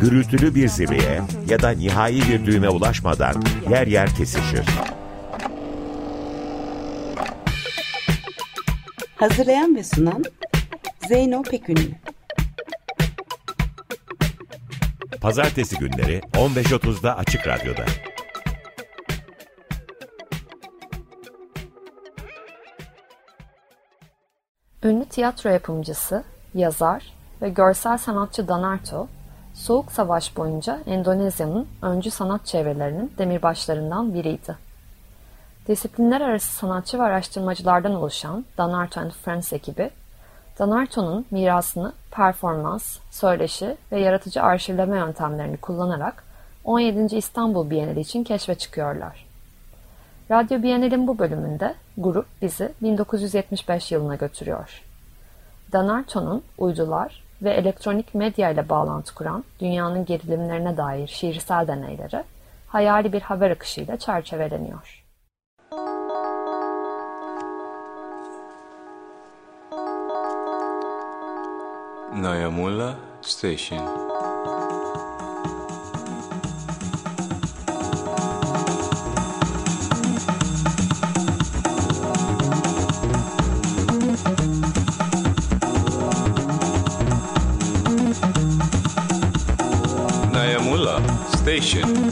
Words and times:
gürültülü 0.00 0.54
bir 0.54 0.68
zirveye 0.68 1.22
ya 1.48 1.62
da 1.62 1.70
nihai 1.70 2.20
bir 2.28 2.46
düğüme 2.46 2.68
ulaşmadan 2.68 3.42
yer 3.70 3.86
yer 3.86 4.14
kesişir. 4.14 4.66
Hazırlayan 9.16 9.76
ve 9.76 9.84
sunan 9.84 10.24
Zeyno 11.08 11.42
Pekünlü. 11.42 11.90
Pazartesi 15.20 15.78
günleri 15.78 16.20
15.30'da 16.32 17.16
Açık 17.16 17.46
Radyo'da. 17.46 17.84
Ünlü 24.84 25.04
tiyatro 25.04 25.50
yapımcısı, 25.50 26.24
yazar 26.54 27.12
ve 27.42 27.48
görsel 27.48 27.98
sanatçı 27.98 28.48
Danarto, 28.48 29.08
Soğuk 29.56 29.92
Savaş 29.92 30.36
boyunca 30.36 30.78
Endonezya'nın 30.86 31.68
öncü 31.82 32.10
sanat 32.10 32.46
çevrelerinin 32.46 33.12
demirbaşlarından 33.18 34.14
biriydi. 34.14 34.56
Disiplinler 35.68 36.20
arası 36.20 36.52
sanatçı 36.56 36.98
ve 36.98 37.02
araştırmacılardan 37.02 37.94
oluşan 37.94 38.44
Danarto 38.58 39.00
and 39.00 39.10
Friends 39.10 39.52
ekibi, 39.52 39.90
Danarto'nun 40.58 41.26
mirasını 41.30 41.92
performans, 42.10 42.98
söyleşi 43.10 43.76
ve 43.92 44.00
yaratıcı 44.00 44.42
arşivleme 44.42 44.98
yöntemlerini 44.98 45.56
kullanarak 45.56 46.24
17. 46.64 47.16
İstanbul 47.16 47.70
Bienali 47.70 48.00
için 48.00 48.24
keşfe 48.24 48.54
çıkıyorlar. 48.54 49.26
Radyo 50.30 50.62
Bienal'in 50.62 51.06
bu 51.06 51.18
bölümünde 51.18 51.74
grup 51.98 52.26
bizi 52.42 52.72
1975 52.82 53.92
yılına 53.92 54.14
götürüyor. 54.14 54.82
Danarto'nun 55.72 56.42
uydular 56.58 57.25
ve 57.42 57.50
elektronik 57.50 58.14
medya 58.14 58.50
ile 58.50 58.68
bağlantı 58.68 59.14
kuran 59.14 59.44
dünyanın 59.60 60.04
gerilimlerine 60.04 60.76
dair 60.76 61.06
şiirsel 61.06 61.66
deneyleri 61.68 62.24
hayali 62.66 63.12
bir 63.12 63.20
haber 63.20 63.50
akışıyla 63.50 63.96
çerçeveleniyor. 63.96 65.04
Nayamula 72.22 72.94
Station. 73.22 74.05
Station. 91.46 92.10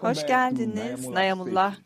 Hoş 0.00 0.26
geldiniz 0.26 1.08
Nayamullah 1.08 1.81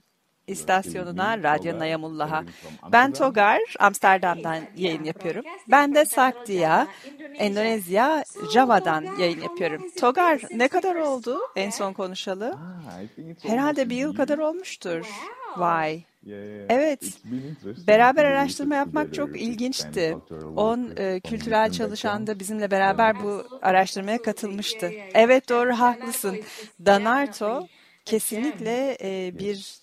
istasyonuna, 0.56 1.42
Radyo 1.42 1.78
Nayamullah'a. 1.78 2.44
Ben 2.92 3.12
Togar, 3.12 3.60
Amsterdam'dan 3.78 4.58
yayın 4.76 5.04
yapıyorum. 5.04 5.44
Ben 5.70 5.94
de 5.94 6.04
Saktia, 6.04 6.86
Endonezya, 7.38 8.24
Java'dan 8.52 9.04
yayın 9.18 9.40
yapıyorum. 9.40 9.82
Togar, 10.00 10.40
ne 10.54 10.68
kadar 10.68 10.94
oldu 10.94 11.38
en 11.56 11.70
son 11.70 11.92
konuşalı? 11.92 12.58
Herhalde 13.42 13.90
bir 13.90 13.96
yıl 13.96 14.14
kadar 14.14 14.38
olmuştur. 14.38 15.06
Vay. 15.56 16.02
Evet, 16.68 17.00
beraber 17.88 18.24
araştırma 18.24 18.74
yapmak 18.74 19.14
çok 19.14 19.40
ilginçti. 19.40 20.16
On 20.56 20.90
e, 20.96 21.20
kültürel 21.20 21.70
çalışan 21.70 22.26
da 22.26 22.38
bizimle 22.40 22.70
beraber 22.70 23.22
bu 23.22 23.44
araştırmaya 23.62 24.22
katılmıştı. 24.22 24.92
Evet 25.14 25.48
doğru 25.48 25.72
haklısın. 25.72 26.40
Danarto 26.86 27.66
kesinlikle 28.04 28.96
e, 29.02 29.38
bir 29.38 29.78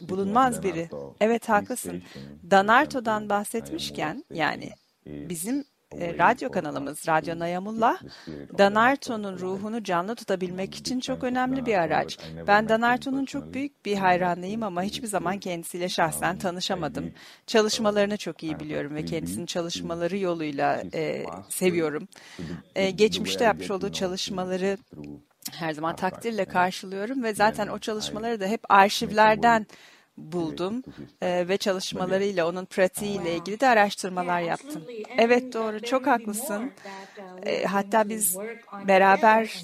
bulunmaz 0.00 0.62
biri. 0.62 0.88
Evet 1.20 1.48
haklısın. 1.48 2.02
Danarto'dan 2.50 3.28
bahsetmişken 3.28 4.24
yani 4.30 4.70
bizim 5.06 5.64
e, 6.00 6.18
radyo 6.18 6.50
kanalımız 6.50 7.08
Radyo 7.08 7.38
Nayamullah, 7.38 8.02
Danarto'nun 8.58 9.38
ruhunu 9.38 9.84
canlı 9.84 10.14
tutabilmek 10.14 10.74
için 10.74 11.00
çok 11.00 11.24
önemli 11.24 11.66
bir 11.66 11.74
araç. 11.74 12.18
Ben 12.46 12.68
Danarto'nun 12.68 13.24
çok 13.24 13.54
büyük 13.54 13.84
bir 13.86 13.96
hayranıyım 13.96 14.62
ama 14.62 14.82
hiçbir 14.82 15.06
zaman 15.06 15.38
kendisiyle 15.38 15.88
şahsen 15.88 16.38
tanışamadım. 16.38 17.12
Çalışmalarını 17.46 18.16
çok 18.16 18.42
iyi 18.42 18.60
biliyorum 18.60 18.94
ve 18.94 19.04
kendisinin 19.04 19.46
çalışmaları 19.46 20.18
yoluyla 20.18 20.82
e, 20.94 21.24
seviyorum. 21.48 22.08
E, 22.74 22.90
geçmişte 22.90 23.44
yapmış 23.44 23.70
olduğu 23.70 23.92
çalışmaları 23.92 24.78
her 25.52 25.72
zaman 25.72 25.96
takdirle 25.96 26.44
karşılıyorum 26.44 27.22
ve 27.22 27.34
zaten 27.34 27.68
o 27.68 27.78
çalışmaları 27.78 28.40
da 28.40 28.46
hep 28.46 28.60
arşivlerden 28.68 29.66
buldum 30.16 30.82
e, 31.22 31.48
ve 31.48 31.56
çalışmalarıyla 31.56 32.48
onun 32.48 32.64
pratiğiyle 32.64 33.36
ilgili 33.36 33.60
de 33.60 33.68
araştırmalar 33.68 34.40
yaptım. 34.40 34.84
Evet 35.18 35.52
doğru. 35.52 35.80
çok 35.80 36.06
haklısın. 36.06 36.72
E, 37.42 37.64
hatta 37.64 38.08
biz 38.08 38.38
beraber 38.88 39.62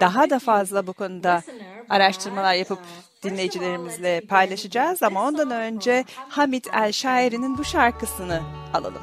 daha 0.00 0.30
da 0.30 0.38
fazla 0.38 0.86
bu 0.86 0.92
konuda 0.92 1.42
araştırmalar 1.88 2.54
yapıp 2.54 2.78
dinleyicilerimizle 3.22 4.20
paylaşacağız 4.20 5.02
ama 5.02 5.28
ondan 5.28 5.50
önce 5.50 6.04
Hamit 6.28 6.66
El 6.74 6.92
Şairi'nin 6.92 7.58
bu 7.58 7.64
şarkısını 7.64 8.42
alalım. 8.74 9.02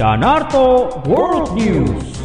Danarto 0.00 1.06
World 1.06 1.52
News. 1.52 2.16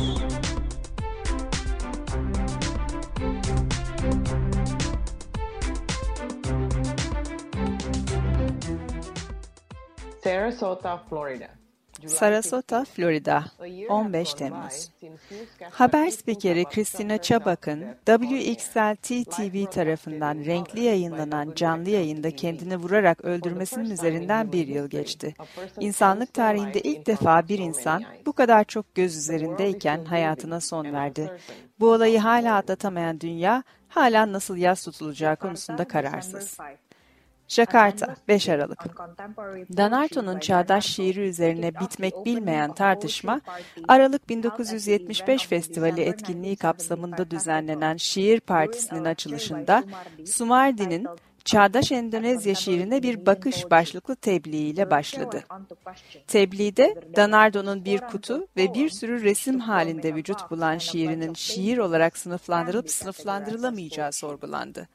Sarasota, 10.23 11.01
Florida. 11.09 11.49
Sarasota, 12.07 12.85
Florida, 12.85 13.45
15 13.89 14.33
Temmuz. 14.33 14.91
Haber 15.71 16.09
spikeri 16.09 16.65
Christina 16.65 17.21
Chabak'ın 17.21 17.85
WXLT 18.05 19.31
TV 19.31 19.65
tarafından 19.71 20.45
renkli 20.45 20.81
yayınlanan 20.81 21.53
canlı 21.55 21.89
yayında 21.89 22.31
kendini 22.31 22.77
vurarak 22.77 23.25
öldürmesinin 23.25 23.89
üzerinden 23.89 24.51
bir 24.51 24.67
yıl 24.67 24.87
geçti. 24.87 25.33
İnsanlık 25.79 26.33
tarihinde 26.33 26.81
ilk 26.81 27.07
defa 27.07 27.47
bir 27.47 27.59
insan 27.59 28.03
bu 28.25 28.33
kadar 28.33 28.63
çok 28.63 28.95
göz 28.95 29.17
üzerindeyken 29.17 30.05
hayatına 30.05 30.59
son 30.59 30.93
verdi. 30.93 31.31
Bu 31.79 31.91
olayı 31.91 32.19
hala 32.19 32.55
atlatamayan 32.55 33.19
dünya 33.19 33.63
hala 33.89 34.31
nasıl 34.31 34.57
yas 34.57 34.85
tutulacağı 34.85 35.35
konusunda 35.35 35.87
kararsız. 35.87 36.57
Jakarta, 37.47 38.15
5 38.27 38.49
Aralık. 38.49 38.79
Danarto'nun 39.77 40.39
çağdaş 40.39 40.85
şiiri 40.85 41.19
üzerine 41.19 41.79
bitmek 41.79 42.25
bilmeyen 42.25 42.73
tartışma, 42.73 43.41
Aralık 43.87 44.29
1975 44.29 45.47
Festivali 45.47 46.01
etkinliği 46.01 46.55
kapsamında 46.55 47.31
düzenlenen 47.31 47.97
Şiir 47.97 48.39
Partisi'nin 48.39 49.05
açılışında 49.05 49.83
Sumardi'nin 50.25 51.07
Çağdaş 51.45 51.91
Endonezya 51.91 52.55
şiirine 52.55 53.03
bir 53.03 53.25
bakış 53.25 53.71
başlıklı 53.71 54.15
tebliğiyle 54.15 54.91
başladı. 54.91 55.43
Tebliğde 56.27 56.95
Danardo'nun 57.15 57.85
bir 57.85 57.99
kutu 57.99 58.47
ve 58.57 58.73
bir 58.73 58.89
sürü 58.89 59.23
resim 59.23 59.59
halinde 59.59 60.15
vücut 60.15 60.51
bulan 60.51 60.77
şiirinin 60.77 61.33
şiir 61.33 61.77
olarak 61.77 62.17
sınıflandırılıp 62.17 62.91
sınıflandırılamayacağı 62.91 64.11
sorgulandı. 64.11 64.87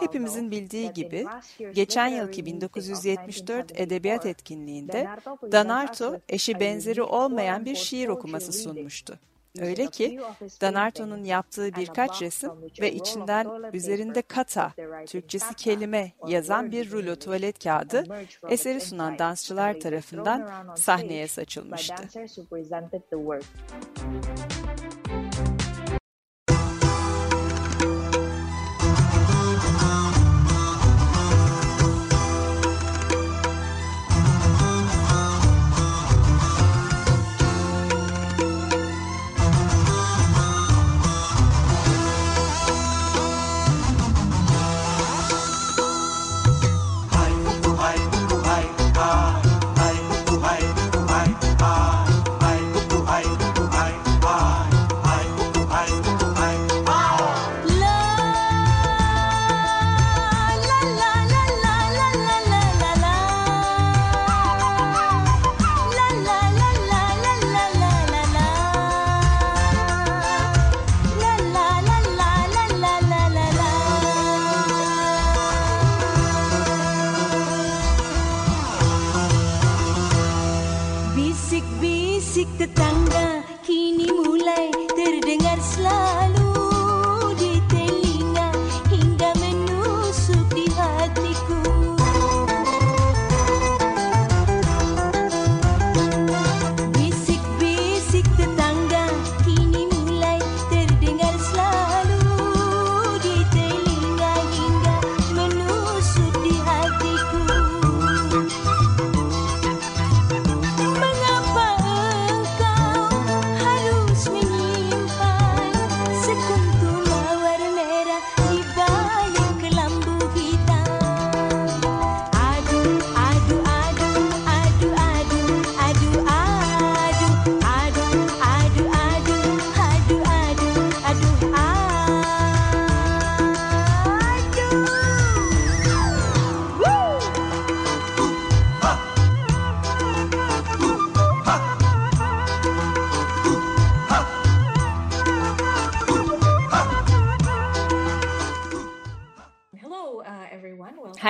Hepimizin 0.00 0.50
bildiği 0.50 0.92
gibi 0.92 1.26
geçen 1.74 2.08
yılki 2.08 2.46
1974 2.46 3.80
edebiyat 3.80 4.26
etkinliğinde 4.26 5.08
Danarto 5.52 6.20
eşi 6.28 6.60
benzeri 6.60 7.02
olmayan 7.02 7.64
bir 7.64 7.76
şiir 7.76 8.08
okuması 8.08 8.52
sunmuştu. 8.52 9.18
Öyle 9.60 9.86
ki 9.86 10.20
Danarto'nun 10.60 11.24
yaptığı 11.24 11.74
birkaç 11.74 12.22
resim 12.22 12.50
ve 12.80 12.92
içinden 12.92 13.72
üzerinde 13.72 14.22
kata, 14.22 14.72
Türkçesi 15.06 15.54
kelime 15.54 16.12
yazan 16.26 16.72
bir 16.72 16.90
rulo 16.90 17.16
tuvalet 17.16 17.64
kağıdı 17.64 18.04
eseri 18.48 18.80
sunan 18.80 19.18
dansçılar 19.18 19.80
tarafından 19.80 20.74
sahneye 20.76 21.28
saçılmıştı. 21.28 22.02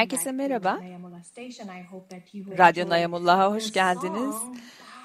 Herkese 0.05 0.33
merhaba. 0.33 0.81
Radyo 2.59 2.89
Nayamullah'a 2.89 3.53
hoş 3.53 3.73
geldiniz. 3.73 4.35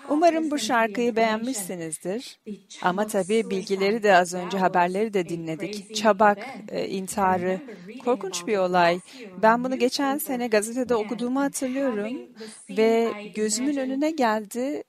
Umarım 0.10 0.51
bu 0.51 0.58
şarkıyı 0.58 1.15
beğenmişsinizdir. 1.15 2.39
Ama 2.82 3.08
tabii 3.08 3.50
bilgileri 3.50 4.03
de 4.03 4.15
az 4.15 4.34
önce 4.34 4.58
haberleri 4.58 5.13
de 5.13 5.29
dinledik. 5.29 5.96
Çabak, 5.96 6.48
e, 6.70 6.88
intiharı, 6.88 7.60
korkunç 8.06 8.48
bir 8.48 8.58
olay. 8.58 9.00
Ben 9.38 9.63
bunu 9.63 9.79
geçen 9.79 10.18
sene 10.18 10.48
gazetede 10.48 10.96
okuduğumu 10.96 11.41
hatırlıyorum 11.41 12.22
ve 12.70 13.13
gözümün 13.36 13.77
önüne 13.77 14.12
geldi. 14.12 14.84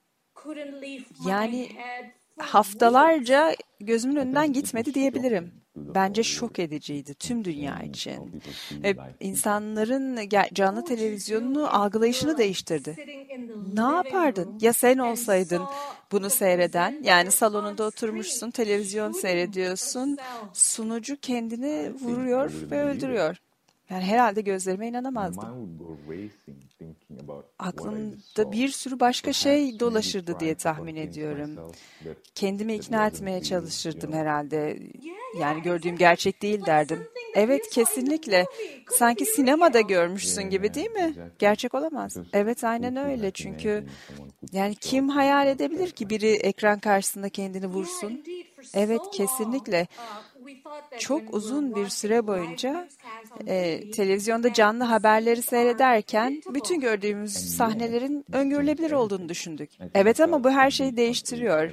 Yani 1.27 1.69
haftalarca 2.39 3.55
gözümün 3.81 4.17
önünden 4.17 4.53
gitmedi 4.53 4.95
diyebilirim. 4.95 5.60
Bence 5.77 6.23
şok 6.23 6.59
ediciydi 6.59 7.15
tüm 7.15 7.45
dünya 7.45 7.83
için. 7.83 8.31
Ve 8.85 8.97
insanların 9.21 10.29
canlı 10.55 10.83
televizyonunu 10.83 11.75
algılayışını 11.77 12.37
değiştirdi. 12.37 12.99
Ne 13.61 13.81
yapardın? 13.81 14.57
Ya 14.61 14.73
sen 14.73 14.99
olsaydın 14.99 15.69
bunu 16.13 16.31
seyreden, 16.31 17.03
yani 17.03 17.31
salonunda 17.33 17.85
oturmuşsun, 17.85 18.51
televizyon 18.51 19.13
seyrediyorsun, 19.13 20.19
sunucu 20.53 21.17
kendini 21.21 21.93
vuruyor 21.95 22.67
ve 22.71 22.83
öldürüyor. 22.83 23.37
Yani 23.91 24.05
herhalde 24.05 24.41
gözlerime 24.41 24.89
inanamazdım. 24.89 25.49
Aklımda 27.59 28.53
bir 28.53 28.69
sürü 28.69 29.01
başka 29.01 29.33
şey 29.33 29.81
dolaşırdı 29.81 30.41
diye 30.41 30.55
tahmin 30.55 30.97
ediyorum. 30.97 31.51
Kendimi 32.35 32.75
ikna 32.75 33.07
etmeye 33.07 33.41
çalışırdım 33.41 34.13
herhalde. 34.13 34.79
Yani 35.41 35.63
gördüğüm 35.63 35.97
gerçek 35.97 36.43
değil 36.43 36.67
derdim. 36.67 37.07
Evet 37.35 37.71
kesinlikle. 37.71 38.47
Sanki 38.91 39.27
sinemada 39.27 39.81
görmüşsün 39.81 40.43
gibi 40.43 40.75
değil 40.75 40.91
mi? 40.91 41.15
Gerçek 41.39 41.75
olamaz. 41.75 42.17
Evet 42.33 42.65
aynen 42.65 42.97
öyle 42.97 43.31
çünkü 43.31 43.85
yani 44.53 44.75
kim 44.75 45.09
hayal 45.09 45.47
edebilir 45.47 45.91
ki 45.91 46.11
biri 46.11 46.29
ekran 46.31 46.79
karşısında 46.79 47.29
kendini 47.29 47.67
vursun? 47.67 48.25
Evet 48.75 49.03
kesinlikle. 49.13 49.87
Çok 50.99 51.35
uzun 51.35 51.75
bir 51.75 51.89
süre 51.89 52.27
boyunca 52.27 52.89
e, 53.47 53.91
televizyonda 53.91 54.53
canlı 54.53 54.85
haberleri 54.85 55.43
seyrederken 55.43 56.43
bütün 56.55 56.81
gördüğümüz 56.81 57.33
sahnelerin 57.33 58.25
öngörülebilir 58.33 58.93
olduğunu 58.93 59.29
düşündük. 59.29 59.71
Evet 59.95 60.21
ama 60.21 60.45
bu 60.45 60.51
her 60.51 60.71
şeyi 60.71 60.97
değiştiriyor. 60.97 61.71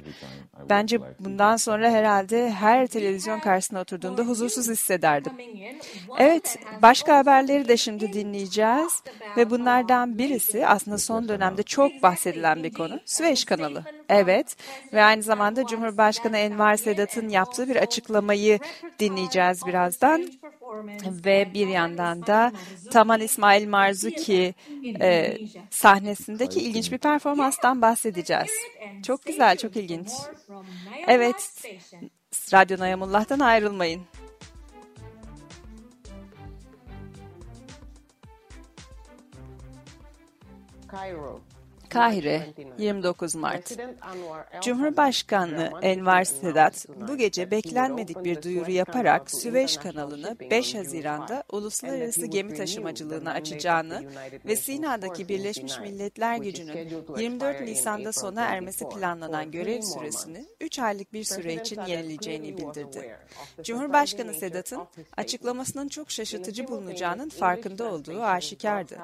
Bence 0.70 0.98
bundan 1.20 1.56
sonra 1.56 1.90
herhalde 1.90 2.50
her 2.50 2.86
televizyon 2.86 3.40
karşısına 3.40 3.80
oturduğumda 3.80 4.22
huzursuz 4.22 4.68
hissederdim. 4.68 5.32
Evet, 6.18 6.58
başka 6.82 7.16
haberleri 7.16 7.68
de 7.68 7.76
şimdi 7.76 8.12
dinleyeceğiz 8.12 9.02
ve 9.36 9.50
bunlardan 9.50 10.18
birisi 10.18 10.66
aslında 10.66 10.98
son 10.98 11.28
dönemde 11.28 11.62
çok 11.62 12.02
bahsedilen 12.02 12.62
bir 12.62 12.72
konu. 12.72 13.00
Süveyş 13.04 13.44
kanalı. 13.44 13.84
Evet 14.08 14.56
ve 14.92 15.02
aynı 15.02 15.22
zamanda 15.22 15.66
Cumhurbaşkanı 15.66 16.36
Enver 16.36 16.76
Sedat'ın 16.76 17.28
yaptığı 17.28 17.68
bir 17.68 17.76
açıklamayı 17.76 18.58
dinleyeceğiz 19.00 19.66
birazdan. 19.66 20.32
Ve 21.24 21.48
bir 21.54 21.68
yandan 21.68 22.26
da 22.26 22.52
Taman 22.90 23.20
İsmail 23.20 23.68
Marzuki 23.68 24.54
e, 25.00 25.38
sahnesindeki 25.70 26.60
ilginç 26.60 26.92
bir 26.92 26.98
performanstan 26.98 27.82
bahsedeceğiz. 27.82 28.50
Çok 29.06 29.24
güzel, 29.24 29.56
çok 29.56 29.76
ilginç. 29.76 30.08
Evet, 31.08 31.64
Radyo 32.52 32.78
Nayamullah'tan 32.78 33.40
ayrılmayın. 33.40 34.02
Cairo. 40.92 41.40
Kahire, 41.90 42.46
29 42.78 43.34
Mart. 43.34 43.76
Cumhurbaşkanı 44.62 45.70
Enver 45.82 46.24
Sedat 46.24 46.86
bu 47.08 47.16
gece 47.16 47.50
beklenmedik 47.50 48.24
bir 48.24 48.42
duyuru 48.42 48.70
yaparak 48.70 49.30
Süveyş 49.30 49.76
kanalını 49.76 50.36
5 50.50 50.74
Haziran'da 50.74 51.44
uluslararası 51.52 52.26
gemi 52.26 52.54
taşımacılığına 52.54 53.32
açacağını 53.32 54.02
ve 54.44 54.56
Sina'daki 54.56 55.28
Birleşmiş 55.28 55.80
Milletler 55.80 56.36
gücünün 56.36 56.88
24 57.18 57.60
Nisan'da 57.60 58.12
sona 58.12 58.44
ermesi 58.44 58.88
planlanan 58.88 59.50
görev 59.50 59.82
süresini 59.82 60.46
3 60.68 60.78
aylık 60.78 61.12
bir 61.12 61.24
süre 61.24 61.54
için 61.54 61.80
yenileyeceğini 61.86 62.56
bildirdi. 62.56 63.16
Cumhurbaşkanı 63.62 64.34
Sedat'ın 64.34 64.82
açıklamasının 65.16 65.88
çok 65.88 66.10
şaşırtıcı 66.10 66.68
bulunacağının 66.68 67.28
farkında 67.28 67.92
olduğu 67.92 68.22
aşikardı. 68.22 68.98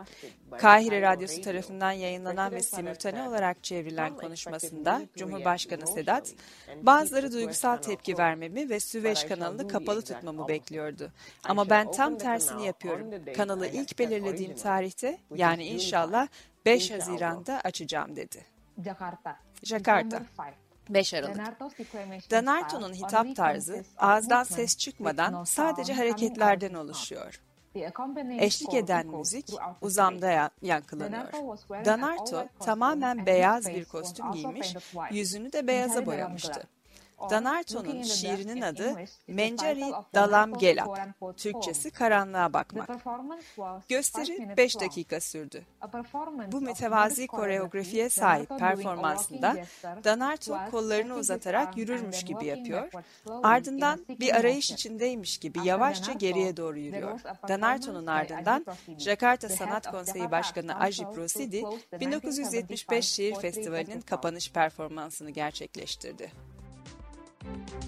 Kahire 0.59 1.02
Radyosu 1.02 1.42
tarafından 1.42 1.92
yayınlanan 1.92 2.52
ve 2.52 2.62
simultane 2.62 3.28
olarak 3.28 3.64
çevrilen 3.64 4.16
konuşmasında 4.16 5.02
Cumhurbaşkanı 5.16 5.87
Sedat, 5.87 6.33
bazıları 6.83 7.33
duygusal 7.33 7.76
tepki 7.76 8.18
vermemi 8.18 8.71
ve 8.71 8.80
Süveyş 8.80 9.25
kanalını 9.25 9.68
kapalı 9.68 10.02
tutmamı 10.02 10.49
bekliyordu. 10.49 11.12
Ama 11.44 11.71
ben 11.71 11.92
tam 11.92 12.18
tersini 12.18 12.66
yapıyorum. 12.66 13.11
Kanalı 13.37 13.66
ilk 13.66 13.99
belirlediğim 13.99 14.54
tarihte 14.56 15.18
yani 15.35 15.66
inşallah 15.66 16.28
5 16.66 16.90
Haziran'da 16.90 17.61
açacağım 17.64 18.16
dedi. 18.16 18.44
Jakarta. 18.85 19.37
Jakarta. 19.62 20.23
5 20.90 21.14
Aralık. 21.14 21.60
Danarto'nun 22.30 22.94
hitap 22.94 23.36
tarzı 23.36 23.84
ağızdan 23.98 24.44
ses 24.44 24.76
çıkmadan 24.76 25.44
sadece 25.44 25.94
hareketlerden 25.94 26.74
oluşuyor. 26.74 27.40
Eşlik 28.38 28.74
eden 28.74 29.06
müzik 29.06 29.48
uzamda 29.80 30.50
yankılanıyor. 30.62 31.32
Danarto 31.84 32.46
tamamen 32.60 33.26
beyaz 33.26 33.66
bir 33.66 33.84
kostüm 33.84 34.32
giymiş, 34.32 34.76
yüzünü 35.10 35.52
de 35.52 35.66
beyaza 35.66 36.06
boyamıştı. 36.06 36.68
Danarto'nun 37.30 38.02
şiirinin 38.02 38.61
adı 38.61 38.94
Mencari 39.28 39.92
Dalam 40.14 40.59
Gelap, 40.59 40.99
Türkçesi 41.37 41.90
karanlığa 41.90 42.52
bakmak. 42.52 42.90
Gösteri 43.88 44.56
5 44.56 44.80
dakika 44.80 45.21
sürdü. 45.21 45.64
Bu 46.52 46.61
mütevazi 46.61 47.26
koreografiye 47.26 48.09
sahip 48.09 48.49
performansında 48.59 49.56
Danarto 50.04 50.59
kollarını 50.71 51.14
uzatarak 51.14 51.76
yürürmüş 51.76 52.25
gibi 52.25 52.47
yapıyor, 52.47 52.90
ardından 53.42 54.06
bir 54.09 54.37
arayış 54.37 54.71
içindeymiş 54.71 55.38
gibi 55.38 55.59
yavaşça 55.64 56.12
geriye 56.12 56.56
doğru 56.56 56.78
yürüyor. 56.78 57.21
Danarto'nun 57.49 58.06
ardından 58.06 58.66
Jakarta 58.99 59.49
Sanat 59.49 59.90
Konseyi 59.90 60.30
Başkanı 60.30 60.78
Ajip 60.78 61.16
Rosidi, 61.16 61.62
1975 62.00 63.04
Şiir 63.04 63.35
Festivali'nin 63.35 64.00
kapanış 64.00 64.52
performansını 64.52 65.30
gerçekleştirdi. 65.30 66.53
Thank 67.44 67.72
you. 67.72 67.84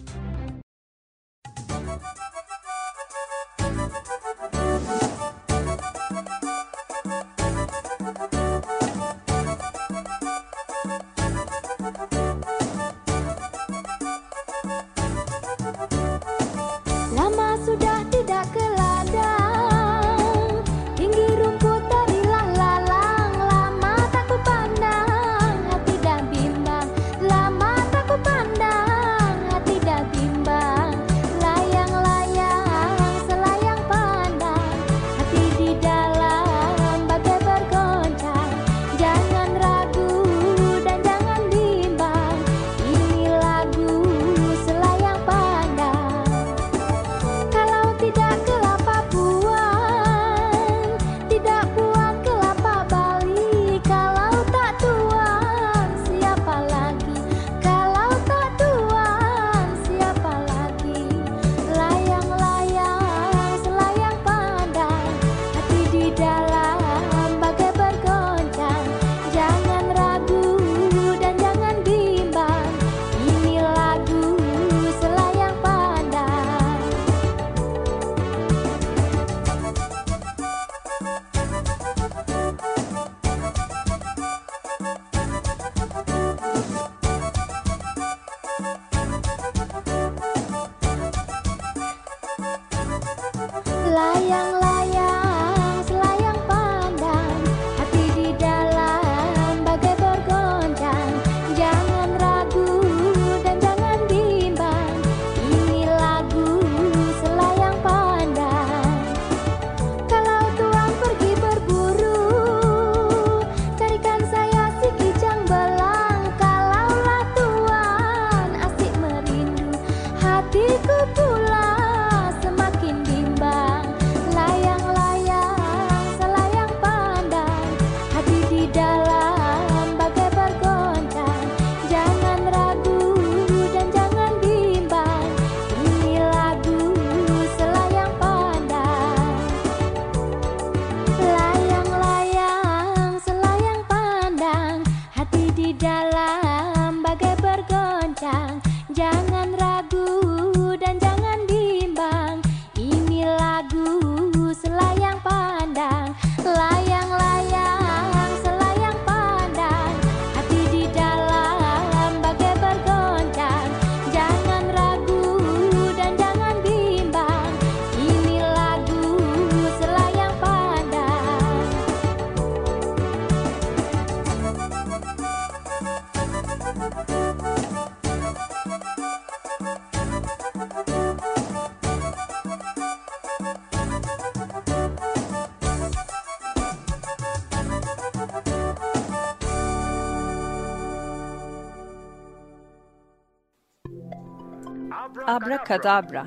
Abrakadabra, 195.67 196.27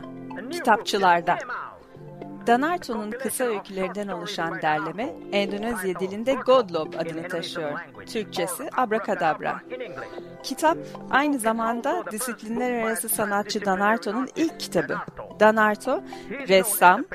kitapçılarda. 0.52 1.38
Danarto'nun 2.48 3.12
kısa 3.12 3.44
öykülerinden 3.44 4.08
oluşan 4.08 4.62
derleme, 4.62 5.14
Endonezya 5.32 6.00
dilinde 6.00 6.34
Godlob 6.34 6.94
adını 6.94 7.28
taşıyor. 7.28 7.80
Türkçesi 8.06 8.70
Abrakadabra. 8.78 9.62
Kitap 10.44 10.78
aynı 11.10 11.40
zamanda 11.40 12.04
disiplinler 12.12 12.72
arası 12.72 13.10
sanatçı 13.10 13.66
Danarto'nun 13.66 14.28
ilk 14.36 14.60
kitabı. 14.60 14.98
Danarto, 15.40 16.04
ressam, 16.48 17.06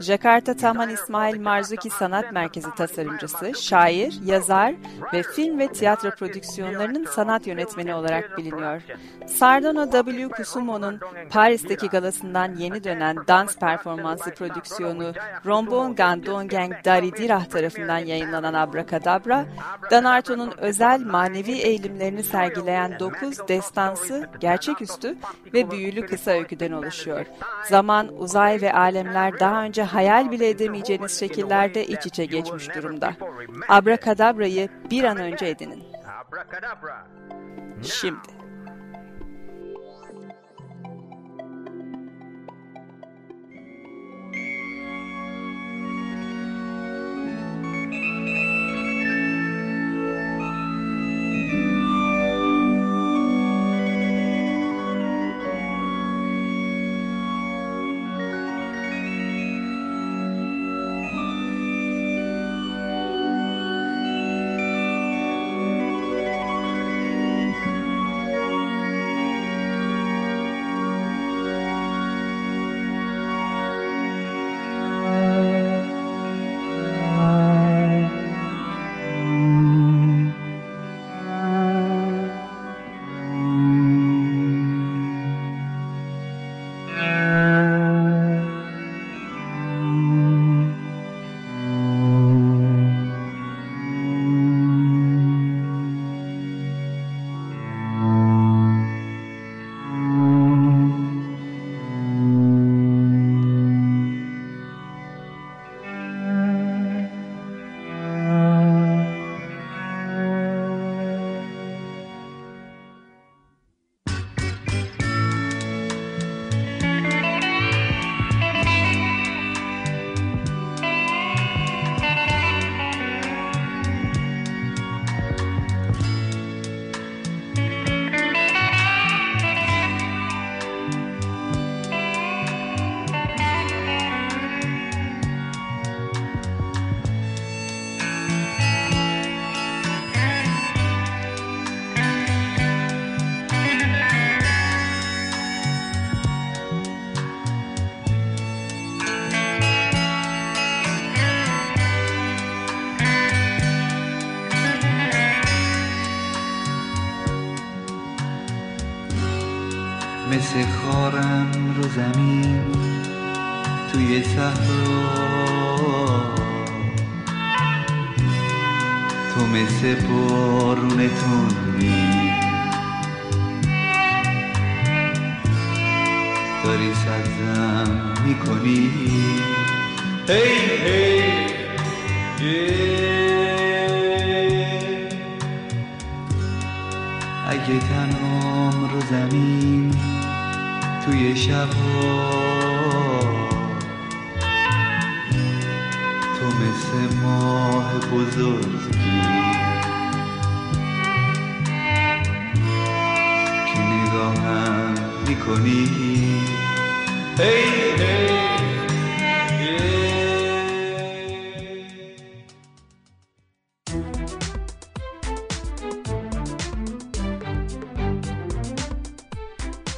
Jakarta 0.00 0.56
Taman 0.56 0.88
İsmail 0.90 1.40
Marzuki 1.40 1.90
Sanat 1.90 2.32
Merkezi 2.32 2.74
tasarımcısı, 2.74 3.54
şair, 3.54 4.20
yazar 4.24 4.74
ve 5.12 5.22
film 5.22 5.58
ve 5.58 5.68
tiyatro 5.68 6.10
prodüksiyonlarının 6.10 7.04
sanat 7.04 7.46
yönetmeni 7.46 7.94
olarak 7.94 8.38
biliniyor. 8.38 8.82
Sardana 9.26 9.90
W. 9.90 10.28
Kusumo'nun 10.28 11.00
Paris'teki 11.30 11.88
galasından 11.88 12.54
yeni 12.56 12.84
dönen 12.84 13.16
dans 13.28 13.56
performansı 13.56 14.30
prodüksiyonu 14.30 15.12
Rombongan 15.46 16.26
Dongeng 16.26 16.72
Daridirah 16.84 17.44
tarafından 17.44 17.98
yayınlanan 17.98 18.54
Abrakadabra, 18.54 19.44
Danarto'nun 19.90 20.52
özel 20.58 21.00
manevi 21.00 21.52
eğilimlerini 21.52 22.22
sergileyen 22.22 22.98
9 22.98 23.48
destansı, 23.48 24.28
gerçeküstü 24.40 25.16
ve 25.54 25.70
büyülü 25.70 26.06
kısa 26.06 26.30
öyküden 26.30 26.72
oluşuyor. 26.72 27.26
Zaman, 27.74 28.08
uzay 28.18 28.60
ve 28.60 28.72
alemler 28.72 29.40
daha 29.40 29.64
önce 29.64 29.82
hayal 29.82 30.30
bile 30.30 30.48
edemeyeceğiniz 30.48 31.18
şekillerde 31.20 31.86
iç 31.86 32.06
içe 32.06 32.24
geçmiş 32.24 32.74
durumda. 32.74 33.14
Abrakadabra'yı 33.68 34.68
bir 34.90 35.04
an 35.04 35.16
önce 35.16 35.46
edinin. 35.46 35.82
Şimdi. 37.82 38.43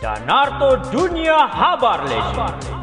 Danarto 0.06 0.76
Dunia 0.92 1.48
Habar 1.50 2.04
Legend. 2.06 2.75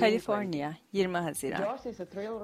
Kaliforniya, 0.00 0.74
20 0.92 1.18
Haziran. 1.18 1.78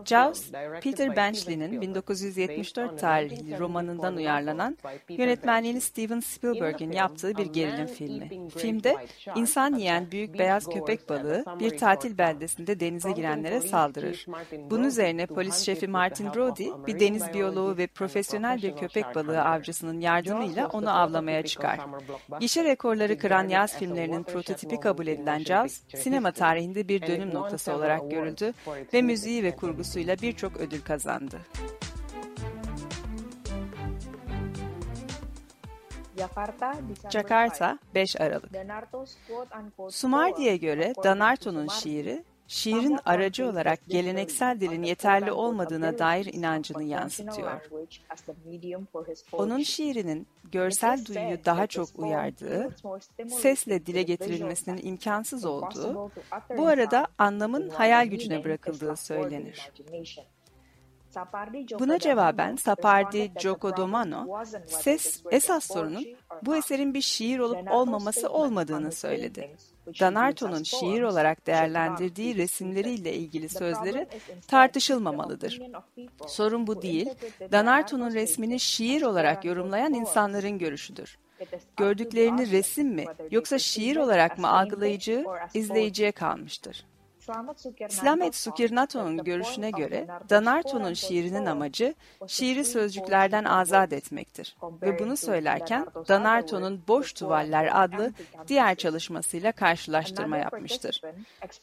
Jaws, 0.05 0.51
Peter 0.83 1.17
Benchley'nin 1.17 1.81
1974 1.81 3.01
tarihli 3.01 3.59
romanından 3.59 4.17
uyarlanan, 4.17 4.79
yönetmenliğini 5.09 5.81
Steven 5.81 6.21
Spielberg'in 6.21 6.93
yaptığı 6.93 7.37
bir 7.37 7.47
gerilim 7.47 7.87
filmi. 7.87 8.51
Filmde 8.51 8.97
insan 9.37 9.75
yiyen 9.75 10.11
büyük 10.11 10.39
beyaz 10.39 10.67
köpek 10.67 11.09
balığı 11.09 11.45
bir 11.61 11.79
tatil 11.79 12.19
beldesinde 12.19 12.81
denize 12.81 13.11
girenlere 13.11 13.61
saldırır. 13.61 14.27
Bunun 14.71 14.85
üzerine 14.85 15.27
polis 15.27 15.59
şefi 15.59 15.89
Martin 15.89 16.35
Brody, 16.35 16.69
bir 16.87 17.01
deniz 17.01 17.33
biyoloğu 17.35 17.77
ve 17.77 17.87
profesyonel 17.87 18.63
bir 18.63 18.77
köpek 18.77 19.15
balığı 19.15 19.43
avcısının 19.43 20.01
yardımıyla 20.01 20.67
onu 20.67 20.99
avlamaya 20.99 21.43
çıkar. 21.43 21.81
Gişe 22.41 22.65
rekorları 22.65 23.19
kıran 23.19 23.49
yaz 23.49 23.79
filmlerinin 23.79 24.23
prototipi 24.23 24.81
kabul 24.81 25.07
edilen 25.07 25.39
Jaws, 25.39 25.81
sinema 25.97 26.33
tarihinde 26.33 26.78
bir 26.89 27.03
dönüm 27.03 27.35
noktası 27.35 27.73
olarak 27.73 28.11
görüldü 28.11 28.53
ve 28.95 29.03
müziği 29.03 29.43
ve 29.43 29.57
kurgusuyla 29.57 30.17
birçok 30.23 30.57
ödül 30.57 30.81
kazandı. 30.81 31.41
Jakarta 37.11 37.79
5 37.95 38.21
Aralık. 38.21 38.51
Sumardi'ye 39.91 40.57
göre 40.57 40.93
Danarto'nun 41.05 41.69
şiiri 41.69 42.25
şiirin 42.49 42.99
aracı 43.05 43.49
olarak 43.49 43.81
geleneksel 43.89 44.61
dilin 44.61 44.83
yeterli 44.83 45.33
olmadığına 45.33 45.99
dair 45.99 46.35
inancını 46.35 46.85
yansıtıyor. 46.85 47.61
Onun 49.33 49.63
şiirinin 49.63 50.27
görsel 50.53 51.05
duyuyu 51.07 51.45
daha 51.45 51.67
çok 51.67 51.89
uyardığı, 51.97 52.77
sesle 53.29 53.87
dile 53.87 54.03
getirilmesinin 54.03 54.81
imkansız 54.83 55.45
olduğu, 55.45 56.11
bu 56.57 56.67
arada 56.67 57.07
anlamın 57.19 57.69
hayal 57.69 58.07
gücüne 58.07 58.45
bırakıldığı 58.45 58.97
söylenir. 58.97 59.73
Buna 61.79 61.99
cevaben 61.99 62.57
Sapardi 62.57 63.33
Giacodomano, 63.35 64.45
ses 64.67 65.23
esas 65.31 65.65
sorunun 65.65 66.07
bu 66.43 66.57
eserin 66.57 66.95
bir 66.95 67.01
şiir 67.01 67.39
olup 67.39 67.73
olmaması 67.73 68.31
olmadığını 68.31 68.93
söyledi. 68.93 69.57
Danarto'nun 70.01 70.63
şiir 70.63 71.03
olarak 71.03 71.47
değerlendirdiği 71.47 72.37
resimleriyle 72.37 73.15
ilgili 73.15 73.49
sözleri 73.49 74.07
tartışılmamalıdır. 74.49 75.61
Sorun 76.27 76.67
bu 76.67 76.83
değil, 76.83 77.09
Danarto'nun 77.53 78.15
resmini 78.15 78.61
şiir 78.61 79.03
olarak 79.03 79.45
yorumlayan 79.45 79.95
insanların 79.95 80.59
görüşüdür. 80.59 81.19
Gördüklerini 81.77 82.51
resim 82.51 82.89
mi 82.89 83.05
yoksa 83.31 83.59
şiir 83.59 83.97
olarak 83.97 84.39
mı 84.39 84.51
algılayıcı 84.51 85.25
izleyiciye 85.55 86.13
kalmıştır. 86.13 86.85
Slamet 87.89 88.35
Sukirnato'nun 88.35 89.25
görüşüne 89.25 89.71
göre 89.71 90.07
Danarto'nun 90.31 90.95
şiirinin 90.95 91.47
amacı 91.47 91.95
şiiri 92.27 92.65
sözcüklerden 92.65 93.45
azat 93.45 93.93
etmektir. 93.93 94.57
Ve 94.83 94.99
bunu 94.99 95.17
söylerken 95.17 95.87
Danarto'nun 96.09 96.83
Boş 96.89 97.13
Tuvaller 97.13 97.85
adlı 97.85 98.13
diğer 98.49 98.75
çalışmasıyla 98.75 99.53
karşılaştırma 99.53 100.37
yapmıştır. 100.37 101.03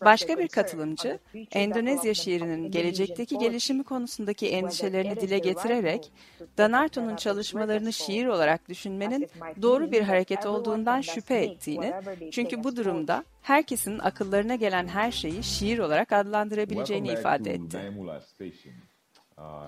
Başka 0.01 0.38
bir 0.38 0.47
katılımcı, 0.47 1.19
Endonezya 1.51 2.13
şiirinin 2.13 2.71
gelecekteki 2.71 3.38
gelişimi 3.38 3.84
konusundaki 3.84 4.49
endişelerini 4.49 5.21
dile 5.21 5.39
getirerek, 5.39 6.12
Danarto'nun 6.58 7.15
çalışmalarını 7.15 7.93
şiir 7.93 8.25
olarak 8.25 8.69
düşünmenin 8.69 9.30
doğru 9.62 9.91
bir 9.91 10.01
hareket 10.01 10.45
olduğundan 10.45 11.01
şüphe 11.01 11.36
ettiğini, 11.36 11.93
çünkü 12.32 12.63
bu 12.63 12.75
durumda 12.75 13.23
herkesin 13.41 13.99
akıllarına 13.99 14.56
gelen 14.56 14.88
her 14.88 15.12
şeyi 15.12 15.43
şiir 15.60 15.80
olarak 15.80 16.12
adlandırabileceğini 16.12 17.08
ifade 17.12 17.54
etti. 17.54 17.94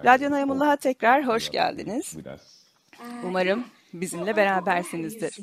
Radyo 0.06 0.32
Nayamullah'a 0.32 0.76
tekrar 0.76 1.28
hoş 1.28 1.50
geldiniz. 1.50 2.18
Umarım 3.24 3.66
bizimle 3.94 4.36
berabersinizdir. 4.36 5.38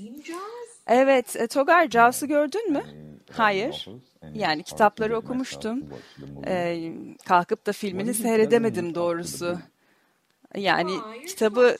Evet, 0.86 1.36
e, 1.36 1.46
Togar, 1.46 1.90
Jaws'ı 1.90 2.26
gördün 2.26 2.72
mü? 2.72 2.84
Hayır. 3.32 3.88
Yani 4.34 4.62
kitapları 4.62 5.16
okumuştum. 5.16 5.84
Ee, 6.46 6.92
kalkıp 7.26 7.66
da 7.66 7.72
filmini 7.72 8.14
seyredemedim 8.14 8.94
doğrusu. 8.94 9.58
Yani 10.54 10.92
kitabı 11.26 11.76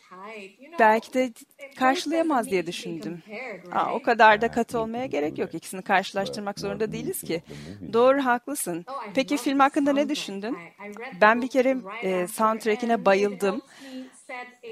belki 0.79 1.13
de 1.13 1.33
karşılayamaz 1.77 2.51
diye 2.51 2.67
düşündüm. 2.67 3.23
Aa, 3.71 3.95
o 3.95 4.01
kadar 4.01 4.41
da 4.41 4.49
katı 4.49 4.79
olmaya 4.81 5.07
gerek 5.07 5.39
yok. 5.39 5.55
İkisini 5.55 5.83
karşılaştırmak 5.83 6.61
zorunda 6.61 6.93
değiliz 6.93 7.23
ki. 7.23 7.43
Doğru 7.93 8.25
haklısın. 8.25 8.87
Peki 9.15 9.37
film 9.39 9.59
hakkında 9.59 9.93
ne 9.93 10.09
düşündün? 10.09 10.59
Ben 11.13 11.43
bir 11.43 11.49
kere 11.49 11.77
e, 12.03 12.27
soundtrack'ine 12.29 13.05
bayıldım. 13.05 13.63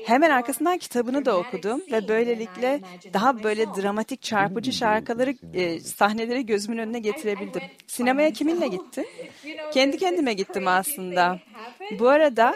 Hemen 0.04 0.30
arkasından 0.30 0.78
kitabını 0.78 1.24
da 1.24 1.38
okudum 1.38 1.80
ve 1.92 2.08
böylelikle 2.08 2.80
daha 3.14 3.42
böyle 3.42 3.66
dramatik, 3.74 4.22
çarpıcı 4.22 4.72
şarkıları, 4.72 5.34
e, 5.54 5.80
sahneleri 5.80 6.46
gözümün 6.46 6.78
önüne 6.78 6.98
getirebildim. 6.98 7.62
Sinemaya 7.86 8.30
kiminle 8.32 8.68
gittin? 8.68 9.06
Kendi 9.70 9.98
kendime 9.98 10.32
gittim 10.34 10.66
aslında. 10.68 11.40
Bu 11.90 12.08
arada 12.08 12.54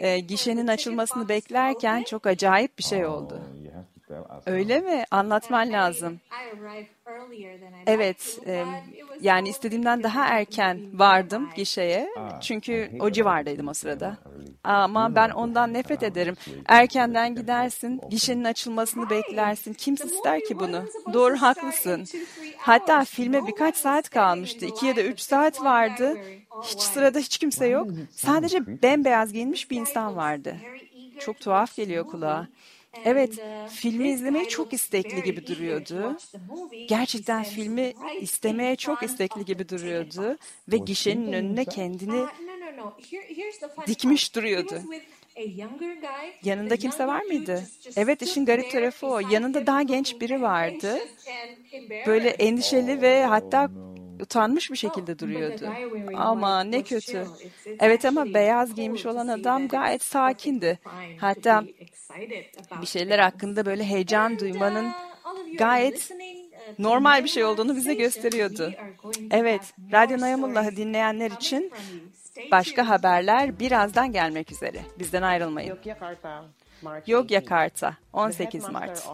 e, 0.00 0.20
gişenin 0.20 0.66
açılmasını 0.66 1.28
beklerken 1.28 2.02
çok 2.02 2.26
acayip 2.26 2.78
bir 2.78 2.84
şey 2.84 3.06
oldu. 3.06 3.57
Öyle 4.46 4.80
mi? 4.80 5.04
Anlatman 5.10 5.72
lazım. 5.72 6.20
Evet, 7.86 8.38
e, 8.46 8.66
yani 9.20 9.48
istediğimden 9.48 10.02
daha 10.02 10.24
erken 10.28 10.82
vardım 10.92 11.48
gişeye. 11.54 12.08
Çünkü 12.40 12.90
o 12.98 13.10
civardaydım 13.10 13.68
o 13.68 13.74
sırada. 13.74 14.18
Ama 14.64 15.14
ben 15.14 15.30
ondan 15.30 15.72
nefret 15.72 16.02
ederim. 16.02 16.34
Erkenden 16.66 17.34
gidersin, 17.34 18.00
gişenin 18.08 18.44
açılmasını 18.44 19.10
beklersin. 19.10 19.72
Kim 19.74 19.94
ister 19.94 20.40
ki 20.40 20.60
bunu? 20.60 20.84
Doğru 21.12 21.36
haklısın. 21.36 22.04
Hatta 22.56 23.04
filme 23.04 23.46
birkaç 23.46 23.76
saat 23.76 24.10
kalmıştı. 24.10 24.66
İki 24.66 24.86
ya 24.86 24.96
da 24.96 25.02
üç 25.02 25.20
saat 25.20 25.62
vardı. 25.62 26.16
Hiç 26.60 26.80
sırada 26.82 27.18
hiç 27.18 27.38
kimse 27.38 27.66
yok. 27.66 27.90
Sadece 28.16 28.82
bembeyaz 28.82 29.32
giyinmiş 29.32 29.70
bir 29.70 29.76
insan 29.76 30.16
vardı. 30.16 30.56
Çok 31.18 31.40
tuhaf 31.40 31.76
geliyor 31.76 32.04
kulağa. 32.04 32.48
Evet, 33.04 33.38
filmi 33.64 34.10
izlemeye 34.10 34.44
çok 34.44 34.72
istekli 34.72 35.22
gibi 35.22 35.46
duruyordu. 35.46 36.16
Gerçekten 36.86 37.42
filmi 37.44 37.94
istemeye 38.18 38.76
çok 38.76 39.02
istekli 39.02 39.44
gibi 39.44 39.68
duruyordu 39.68 40.38
ve 40.68 40.78
gişenin 40.78 41.32
önüne 41.32 41.64
kendini 41.66 42.30
dikmiş 43.86 44.34
duruyordu. 44.34 44.88
Yanında 46.42 46.76
kimse 46.76 47.06
var 47.06 47.22
mıydı? 47.22 47.70
Evet 47.96 48.22
işin 48.22 48.44
garip 48.44 48.68
tarafı 48.68 49.06
o. 49.06 49.20
Yanında 49.20 49.66
daha 49.66 49.82
genç 49.82 50.20
biri 50.20 50.40
vardı. 50.42 51.00
Böyle 52.06 52.28
endişeli 52.30 53.00
ve 53.00 53.24
hatta 53.26 53.70
utanmış 54.22 54.70
bir 54.70 54.76
şekilde 54.76 55.18
duruyordu. 55.18 55.72
Ama 56.14 56.64
ne 56.64 56.82
kötü. 56.82 57.26
Evet 57.80 58.04
ama 58.04 58.34
beyaz 58.34 58.74
giymiş 58.74 59.06
olan 59.06 59.28
adam 59.28 59.68
gayet 59.68 60.04
sakindi. 60.04 60.78
Hatta 61.20 61.64
bir 62.82 62.86
şeyler 62.86 63.18
hakkında 63.18 63.66
böyle 63.66 63.84
heyecan 63.84 64.38
duymanın 64.38 64.90
gayet 65.58 66.10
normal 66.78 67.24
bir 67.24 67.28
şey 67.28 67.44
olduğunu 67.44 67.76
bize 67.76 67.94
gösteriyordu. 67.94 68.72
Evet, 69.30 69.62
Radyo 69.92 70.20
Nayamullah'ı 70.20 70.76
dinleyenler 70.76 71.30
için 71.30 71.72
başka 72.50 72.88
haberler 72.88 73.58
birazdan 73.60 74.12
gelmek 74.12 74.52
üzere. 74.52 74.80
Bizden 74.98 75.22
ayrılmayın. 75.22 75.78
Yogyakarta 77.06 77.94
18 78.12 78.68
Mart. 78.68 79.08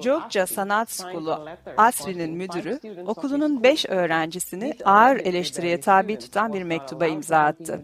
Jogja 0.00 0.46
Sanat 0.46 0.90
Skulu 0.90 1.46
Asri'nin 1.76 2.32
müdürü 2.32 2.80
okulunun 3.06 3.62
5 3.62 3.86
öğrencisini 3.88 4.74
ağır 4.84 5.16
eleştiriye 5.16 5.80
tabi 5.80 6.18
tutan 6.18 6.52
bir 6.52 6.62
mektuba 6.62 7.06
imza 7.06 7.38
attı. 7.38 7.80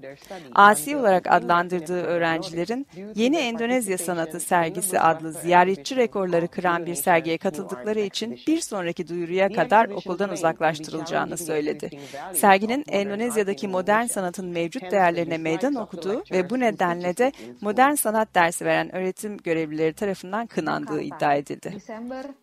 Asi 0.54 0.96
olarak 0.96 1.32
adlandırdığı 1.32 2.02
öğrencilerin 2.02 2.86
Yeni 3.14 3.36
Endonezya 3.36 3.98
Sanatı 3.98 4.40
sergisi 4.40 5.00
adlı 5.00 5.32
ziyaretçi 5.32 5.96
rekorları 5.96 6.48
kıran 6.48 6.86
bir 6.86 6.94
sergiye 6.94 7.38
katıldıkları 7.38 8.00
için 8.00 8.40
bir 8.46 8.60
sonraki 8.60 9.08
duyuruya 9.08 9.52
kadar 9.52 9.88
okuldan 9.88 10.30
uzaklaştırılacağını 10.30 11.36
söyledi. 11.38 11.90
Serginin 12.34 12.84
Endonezya'daki 12.88 13.68
modern 13.68 14.06
sanatın 14.06 14.48
mevcut 14.48 14.90
değerlerine 14.90 15.38
meydan 15.38 15.74
okuduğu 15.74 16.24
ve 16.32 16.50
bu 16.50 16.60
nedenle 16.60 17.16
de 17.16 17.32
modern 17.60 17.94
sanat 17.94 18.34
dersi 18.34 18.65
veren 18.66 18.94
öğretim 18.94 19.36
görevlileri 19.36 19.92
tarafından 19.92 20.46
kınandığı 20.46 21.00
iddia 21.00 21.34
edildi. 21.34 21.74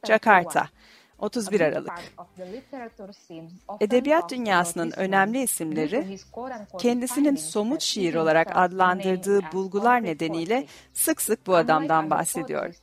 Jakarta 0.07 0.69
31 1.19 1.61
Aralık. 1.61 1.93
Edebiyat 3.79 4.31
dünyasının 4.31 4.91
önemli 4.97 5.41
isimleri 5.43 6.17
kendisinin 6.77 7.35
somut 7.35 7.81
şiir 7.81 8.15
olarak 8.15 8.47
adlandırdığı 8.55 9.41
bulgular 9.53 10.03
nedeniyle 10.03 10.65
sık 10.93 11.21
sık 11.21 11.47
bu 11.47 11.55
adamdan 11.55 12.09
bahsediyor. 12.09 12.75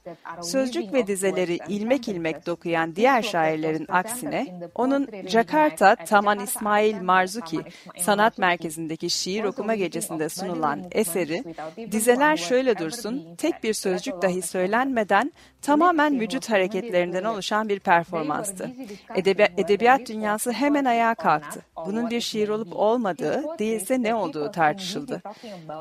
Sözcük 0.42 0.92
ve 0.92 1.06
dizeleri 1.06 1.58
ilmek 1.68 2.08
ilmek 2.08 2.46
dokuyan 2.46 2.96
diğer 2.96 3.22
şairlerin 3.22 3.86
aksine 3.88 4.60
onun 4.74 5.08
Jakarta 5.26 5.96
Taman 5.96 6.40
İsmail 6.40 7.02
Marzuki 7.02 7.60
Sanat 7.98 8.38
Merkezi'ndeki 8.38 9.10
şiir 9.10 9.44
okuma 9.44 9.74
gecesinde 9.74 10.28
sunulan 10.28 10.84
eseri 10.92 11.44
dizeler 11.92 12.36
şöyle 12.36 12.78
dursun 12.78 13.36
tek 13.36 13.64
bir 13.64 13.74
sözcük 13.74 14.22
dahi 14.22 14.42
söylenmeden 14.42 15.32
tamamen 15.62 16.20
vücut 16.20 16.50
hareketlerinden 16.50 17.24
oluşan 17.24 17.68
bir 17.68 17.80
performanstı. 18.20 18.70
Edebi 19.14 19.48
edebiyat 19.56 20.08
dünyası 20.08 20.52
hemen 20.52 20.84
ayağa 20.84 21.14
kalktı. 21.14 21.60
Bunun 21.86 22.10
bir 22.10 22.20
şiir 22.20 22.48
olup 22.48 22.76
olmadığı, 22.76 23.44
değilse 23.58 24.02
ne 24.02 24.14
olduğu 24.14 24.50
tartışıldı. 24.50 25.22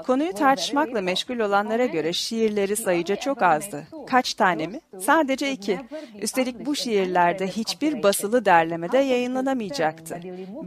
Konuyu 0.05 0.33
tartışmakla 0.33 1.01
meşgul 1.01 1.39
olanlara 1.39 1.85
göre 1.85 2.13
şiirleri 2.13 2.75
sayıca 2.75 3.15
çok 3.15 3.41
azdı. 3.41 3.87
Kaç 4.07 4.33
tane 4.33 4.67
mi? 4.67 4.81
Sadece 4.99 5.51
iki. 5.51 5.79
Üstelik 6.21 6.65
bu 6.65 6.75
şiirlerde 6.75 7.47
hiçbir 7.47 8.03
basılı 8.03 8.45
derlemede 8.45 8.97
yayınlanamayacaktı. 8.97 10.19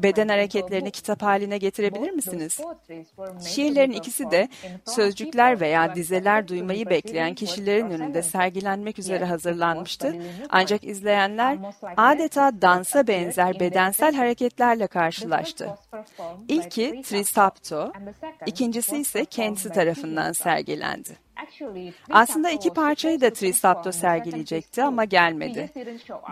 Beden 0.03 0.29
hareketlerini 0.29 0.91
kitap 0.91 1.23
haline 1.23 1.59
getirebilir 1.59 2.11
misiniz? 2.11 2.61
Şiirlerin 3.47 3.93
ikisi 3.93 4.31
de 4.31 4.49
sözcükler 4.85 5.61
veya 5.61 5.95
dizeler 5.95 6.49
duymayı 6.49 6.91
bekleyen 6.91 7.35
kişilerin 7.35 7.91
önünde 7.91 8.23
sergilenmek 8.23 8.99
üzere 8.99 9.25
hazırlanmıştı. 9.25 10.17
Ancak 10.51 10.85
izleyenler 10.85 11.59
adeta 11.97 12.63
dansa 12.63 13.07
benzer 13.07 13.61
bedensel 13.61 14.15
hareketlerle 14.15 14.87
karşılaştı. 14.87 15.69
İlki 16.49 17.03
Trisapto, 17.03 17.93
ikincisi 18.47 18.97
ise 18.97 19.25
kendisi 19.25 19.71
tarafından 19.71 20.33
sergilendi. 20.33 21.22
Aslında 22.11 22.51
iki 22.51 22.71
parçayı 22.71 23.21
da 23.21 23.33
Trisapto 23.33 23.93
sergileyecekti 23.93 24.83
ama 24.83 25.05
gelmedi. 25.05 25.71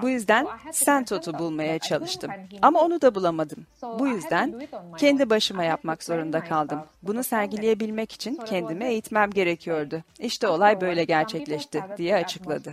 Bu 0.02 0.08
yüzden 0.08 0.46
Sentot'u 0.72 1.38
bulmaya 1.38 1.78
çalıştım. 1.78 2.30
Ama 2.62 2.80
onu 2.80 3.00
da 3.00 3.14
bulamadım. 3.14 3.66
Bu 3.98 4.08
yüzden 4.08 4.62
kendi 4.96 5.30
başıma 5.30 5.64
yapmak 5.64 6.02
zorunda 6.02 6.44
kaldım. 6.44 6.80
Bunu 7.02 7.24
sergileyebilmek 7.24 8.12
için 8.12 8.36
kendimi 8.46 8.84
eğitmem 8.84 9.30
gerekiyordu. 9.30 10.02
İşte 10.18 10.48
olay 10.48 10.80
böyle 10.80 11.04
gerçekleşti 11.04 11.84
diye 11.96 12.16
açıkladı. 12.16 12.72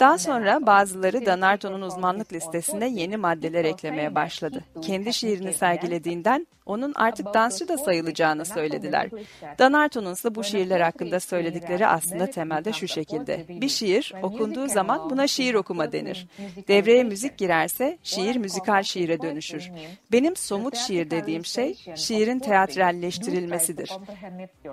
Daha 0.00 0.18
sonra 0.18 0.66
bazıları 0.66 1.26
Danarto'nun 1.26 1.82
uzmanlık 1.82 2.32
listesine 2.32 2.88
yeni 2.88 3.16
maddeler 3.16 3.64
eklemeye 3.64 4.14
başladı. 4.14 4.64
Kendi 4.82 5.12
şiirini 5.12 5.52
sergilediğinden 5.52 6.46
onun 6.66 6.92
artık 6.94 7.34
dansçı 7.34 7.68
da 7.68 7.78
sayılacağını 7.78 8.44
söylediler. 8.44 9.10
Danarto'nun 9.58 10.12
ise 10.12 10.34
bu 10.34 10.44
şiirler 10.44 10.80
hakkında 10.80 11.20
söyledikleri 11.20 11.86
aslında 11.86 12.26
temelde 12.26 12.72
şu 12.72 12.88
şekilde. 12.88 13.44
Bir 13.48 13.68
şiir 13.68 14.12
okunduğu 14.22 14.68
zaman 14.68 15.10
buna 15.10 15.26
şiir 15.26 15.54
okuma 15.54 15.92
denir. 15.92 16.26
Devreye 16.68 17.04
müzik 17.04 17.38
girerse 17.38 17.98
şiir 18.02 18.36
müzikal 18.36 18.82
şiire 18.82 19.22
dönüşür. 19.22 19.70
Benim 20.12 20.36
somut 20.36 20.76
şiir 20.76 21.10
dediğim 21.10 21.44
şey 21.44 21.78
şiirin 21.96 22.38
teatralleştirilmesidir. 22.38 23.92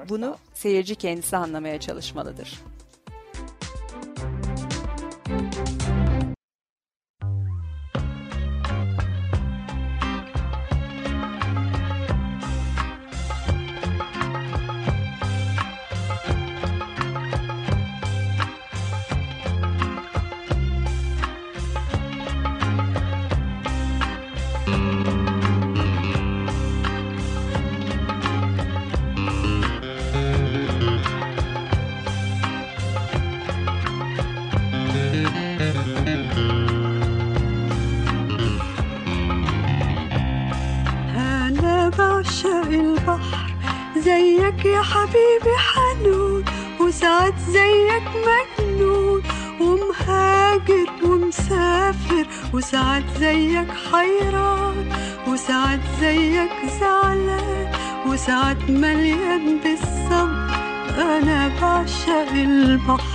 Bunu 0.09 0.37
seyirci 0.53 0.95
kendisi 0.95 1.37
anlamaya 1.37 1.79
çalışmalıdır. 1.79 2.59
البحر. 62.11 63.08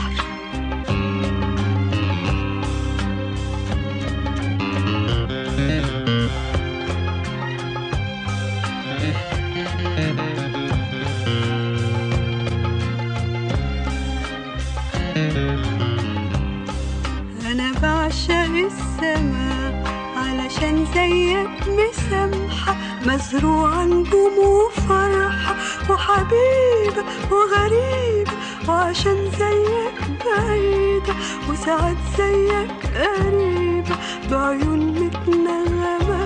نجوم 23.94 24.38
وفرح 24.38 25.54
وحبيب 25.90 26.96
وغريب 27.30 28.28
وعشان 28.68 29.30
زيك 29.38 29.98
بعيد 30.24 31.06
وساعات 31.50 31.96
زيك 32.16 32.70
قريب. 32.96 33.84
بعيون 34.30 34.80
متنغمة 35.00 36.24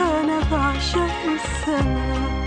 أنا 0.00 0.40
بعشق 0.50 1.20
السما 1.36 2.41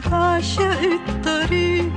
أنا 0.00 0.08
بعشق 0.08 0.80
الطريق 1.08 1.92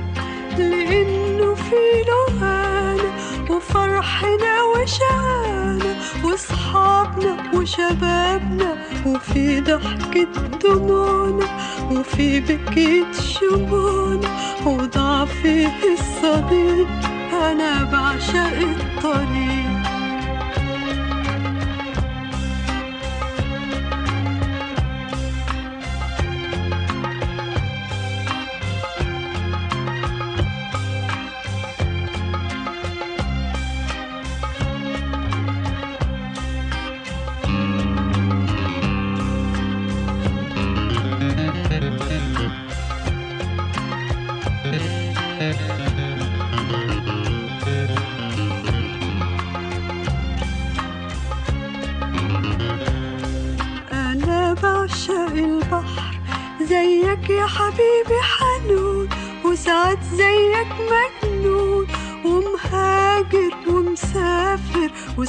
لأنه 0.58 1.54
فيه 1.54 2.04
لهانة 2.08 3.12
وفرحنا 3.50 4.62
وشقانا 4.62 5.94
وصحابنا 6.24 7.36
وشبابنا 7.54 8.76
وفي 9.06 9.60
ضحكة 9.60 10.32
دموعنا 10.64 11.46
وفي 11.90 12.40
بكية 12.40 13.12
شموعنا 13.12 14.28
وضعفي 14.66 15.68
الصديق. 15.92 16.88
أنا 17.32 17.84
بعشق 17.84 18.58
الطريق. 18.60 19.43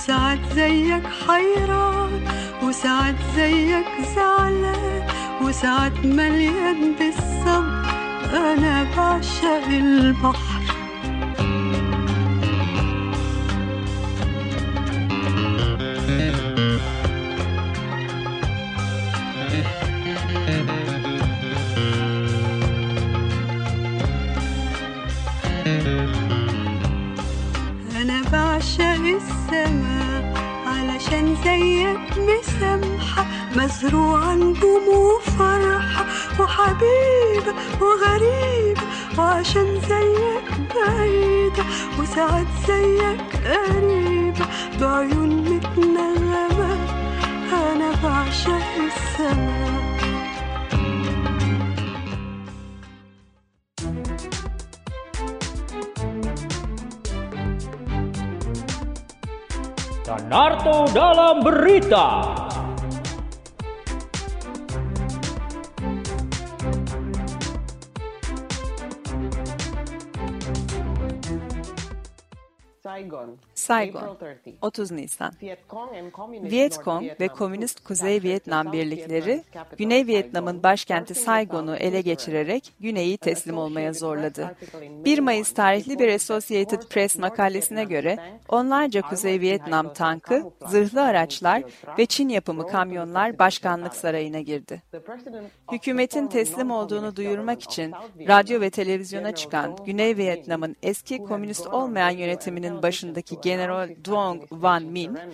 وساعات 0.06 0.40
زيك 0.56 1.04
حيران 1.28 2.22
وساعات 2.64 3.16
زيك 3.36 3.86
زعلان 4.16 5.08
وساعات 5.42 6.06
مليان 6.06 6.94
بالصبر. 7.00 7.86
أنا 8.34 8.88
بعشق 8.98 9.68
البحر. 9.68 10.75
وساعات 42.16 42.48
زيك 42.68 43.32
قريبة 43.46 44.46
بعيون 44.82 45.30
متنغمة 45.30 46.78
أنا 47.52 47.92
بعشق 48.04 48.76
السماء 48.88 49.76
Danarto 60.06 60.86
dalam 60.94 61.42
berita. 61.42 62.45
Saigon, 73.66 74.00
Saigon, 74.00 74.16
April 74.16 74.54
30. 74.62 74.86
30 74.86 74.92
Nisan. 74.92 75.32
Vietcong 76.52 77.06
ve 77.20 77.28
Komünist 77.28 77.84
Kuzey 77.84 78.24
Vietnam 78.24 78.72
birlikleri 78.72 79.44
Güney 79.78 80.08
Vietnam'ın 80.08 80.64
başkenti 80.64 81.16
Saigon'u 81.16 81.76
ele 81.76 82.02
geçirerek 82.02 82.74
Güney'i 82.80 83.18
teslim 83.18 83.58
olmaya 83.58 83.94
zorladı. 83.94 84.46
article 84.46 84.86
in 84.86 85.06
1 85.06 85.20
May 85.20 85.36
Mayıs 85.36 85.52
1 85.52 85.56
tarihli 85.56 86.00
bir 86.00 86.14
Associated 86.14 86.82
Press 86.90 87.18
makalesine 87.18 87.84
göre 87.84 88.18
onlarca 88.50 89.02
Kuzey 89.02 89.40
Vietnam 89.40 89.94
tankı, 89.94 90.44
zırhlı 90.68 91.02
araçlar 91.02 91.64
ve 91.98 92.06
Çin 92.06 92.30
yapımı 92.30 92.68
kamyonlar 92.68 93.40
başkanlık 93.40 93.94
sarayına 93.94 94.40
girdi. 94.40 94.82
Hükümetin 95.72 96.28
teslim 96.28 96.72
olduğunu 96.72 97.16
duyurmak 97.16 97.64
için 97.64 97.94
radyo 98.28 98.62
ve 98.62 98.70
televizyona 98.70 99.36
çıkan 99.36 99.76
Güney 99.86 100.18
Vietnam'ın 100.18 100.76
eski 100.84 101.18
komünist 101.18 101.68
olmayan 101.68 102.10
yönetiminin 102.10 102.84
başındaki 102.84 103.36
to 103.36 103.42
General 103.56 103.90
Duong 104.04 104.44
Van 104.52 104.82
surrender, 104.82 105.30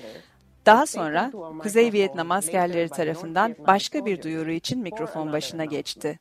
daha 0.66 0.86
sonra 0.86 1.32
Kuzey 1.60 1.92
Vietnam 1.94 2.32
askerleri 2.32 2.90
tarafından 2.90 3.56
başka 3.68 4.06
bir 4.06 4.24
duyuru 4.24 4.52
için 4.52 4.80
mikrofon 4.80 5.34
başına 5.34 5.66
geçti. 5.66 6.20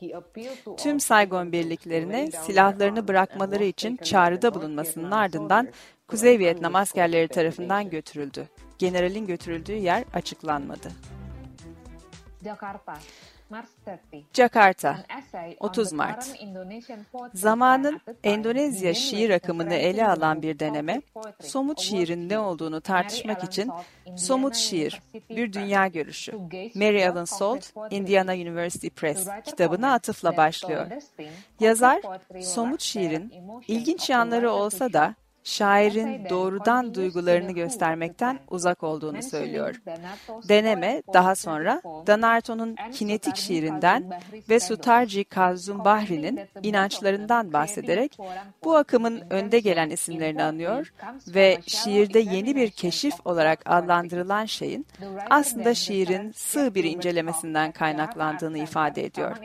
He 0.00 0.16
appealed 0.16 0.64
to 0.64 0.76
Tüm 0.76 0.98
lay 1.10 1.52
birliklerine 1.52 2.30
silahlarını 2.30 3.08
bırakmaları 3.08 3.64
için 3.64 3.96
çağrıda 3.96 4.54
bulunmasının 4.54 5.10
ardından 5.10 5.68
Kuzey 6.08 6.38
Vietnam 6.38 6.74
askerleri 6.74 7.28
tarafından 7.28 7.90
götürüldü. 7.90 8.48
Generalin 8.78 9.26
götürüldüğü 9.26 9.76
yer 9.76 10.04
açıklanmadı. 10.14 10.88
Jakarta, 12.44 12.92
Mars 12.92 13.02
30. 13.02 13.31
Jakarta, 14.32 15.04
30 15.60 15.92
Mart. 15.92 16.36
Zamanın 17.34 18.00
Endonezya 18.24 18.94
şiir 18.94 19.30
akımını 19.30 19.74
ele 19.74 20.08
alan 20.08 20.42
bir 20.42 20.58
deneme, 20.58 21.02
somut 21.40 21.80
şiirin 21.80 22.28
ne 22.28 22.38
olduğunu 22.38 22.80
tartışmak 22.80 23.44
için 23.44 23.72
Somut 24.16 24.54
Şiir, 24.54 25.02
Bir 25.30 25.52
Dünya 25.52 25.86
Görüşü, 25.86 26.32
Mary 26.74 27.02
Ellen 27.02 27.24
Salt, 27.24 27.72
Indiana 27.90 28.32
University 28.32 28.88
Press 28.88 29.28
kitabına 29.44 29.92
atıfla 29.92 30.36
başlıyor. 30.36 30.86
Yazar, 31.60 32.02
somut 32.40 32.80
şiirin 32.80 33.32
ilginç 33.68 34.10
yanları 34.10 34.50
olsa 34.50 34.92
da 34.92 35.14
şairin 35.44 36.28
doğrudan 36.28 36.94
duygularını 36.94 37.52
göstermekten 37.52 38.38
uzak 38.50 38.82
olduğunu 38.82 39.22
söylüyor. 39.22 39.82
Deneme 40.48 41.02
daha 41.14 41.34
sonra 41.34 41.82
Danarto'nun 42.06 42.76
kinetik 42.92 43.36
şiirinden 43.36 44.20
ve 44.48 44.60
Sutarji 44.60 45.24
Kazum 45.24 45.84
Bahri'nin 45.84 46.40
inançlarından 46.62 47.52
bahsederek 47.52 48.18
bu 48.64 48.76
akımın 48.76 49.22
önde 49.30 49.60
gelen 49.60 49.90
isimlerini 49.90 50.42
anıyor 50.42 50.92
ve 51.28 51.58
şiirde 51.66 52.18
yeni 52.18 52.56
bir 52.56 52.70
keşif 52.70 53.14
olarak 53.24 53.60
adlandırılan 53.66 54.44
şeyin 54.44 54.86
aslında 55.30 55.74
şiirin 55.74 56.32
sığ 56.32 56.74
bir 56.74 56.84
incelemesinden 56.84 57.72
kaynaklandığını 57.72 58.58
ifade 58.58 59.04
ediyor. 59.04 59.36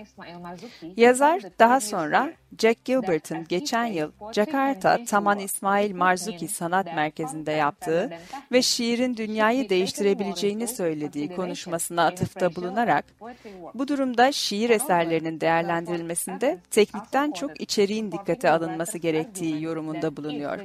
Yazar 0.97 1.41
daha 1.59 1.79
sonra 1.79 2.33
Jack 2.59 2.85
Gilbert'ın 2.85 3.45
geçen 3.47 3.85
yıl 3.85 4.11
Jakarta 4.33 5.05
Taman 5.05 5.39
İsmail 5.39 5.86
Marzuki 5.91 6.47
Sanat 6.47 6.85
Merkezi'nde 6.85 7.51
yaptığı 7.51 8.09
ve 8.51 8.61
şiirin 8.61 9.17
dünyayı 9.17 9.69
değiştirebileceğini 9.69 10.67
söylediği 10.67 11.35
konuşmasına 11.35 12.05
atıfta 12.05 12.55
bulunarak 12.55 13.05
bu 13.73 13.87
durumda 13.87 14.31
şiir 14.31 14.69
eserlerinin 14.69 15.41
değerlendirilmesinde 15.41 16.57
teknikten 16.71 17.31
çok 17.31 17.61
içeriğin 17.61 18.11
dikkate 18.11 18.49
alınması 18.49 18.97
gerektiği 18.97 19.63
yorumunda 19.63 20.17
bulunuyor. 20.17 20.59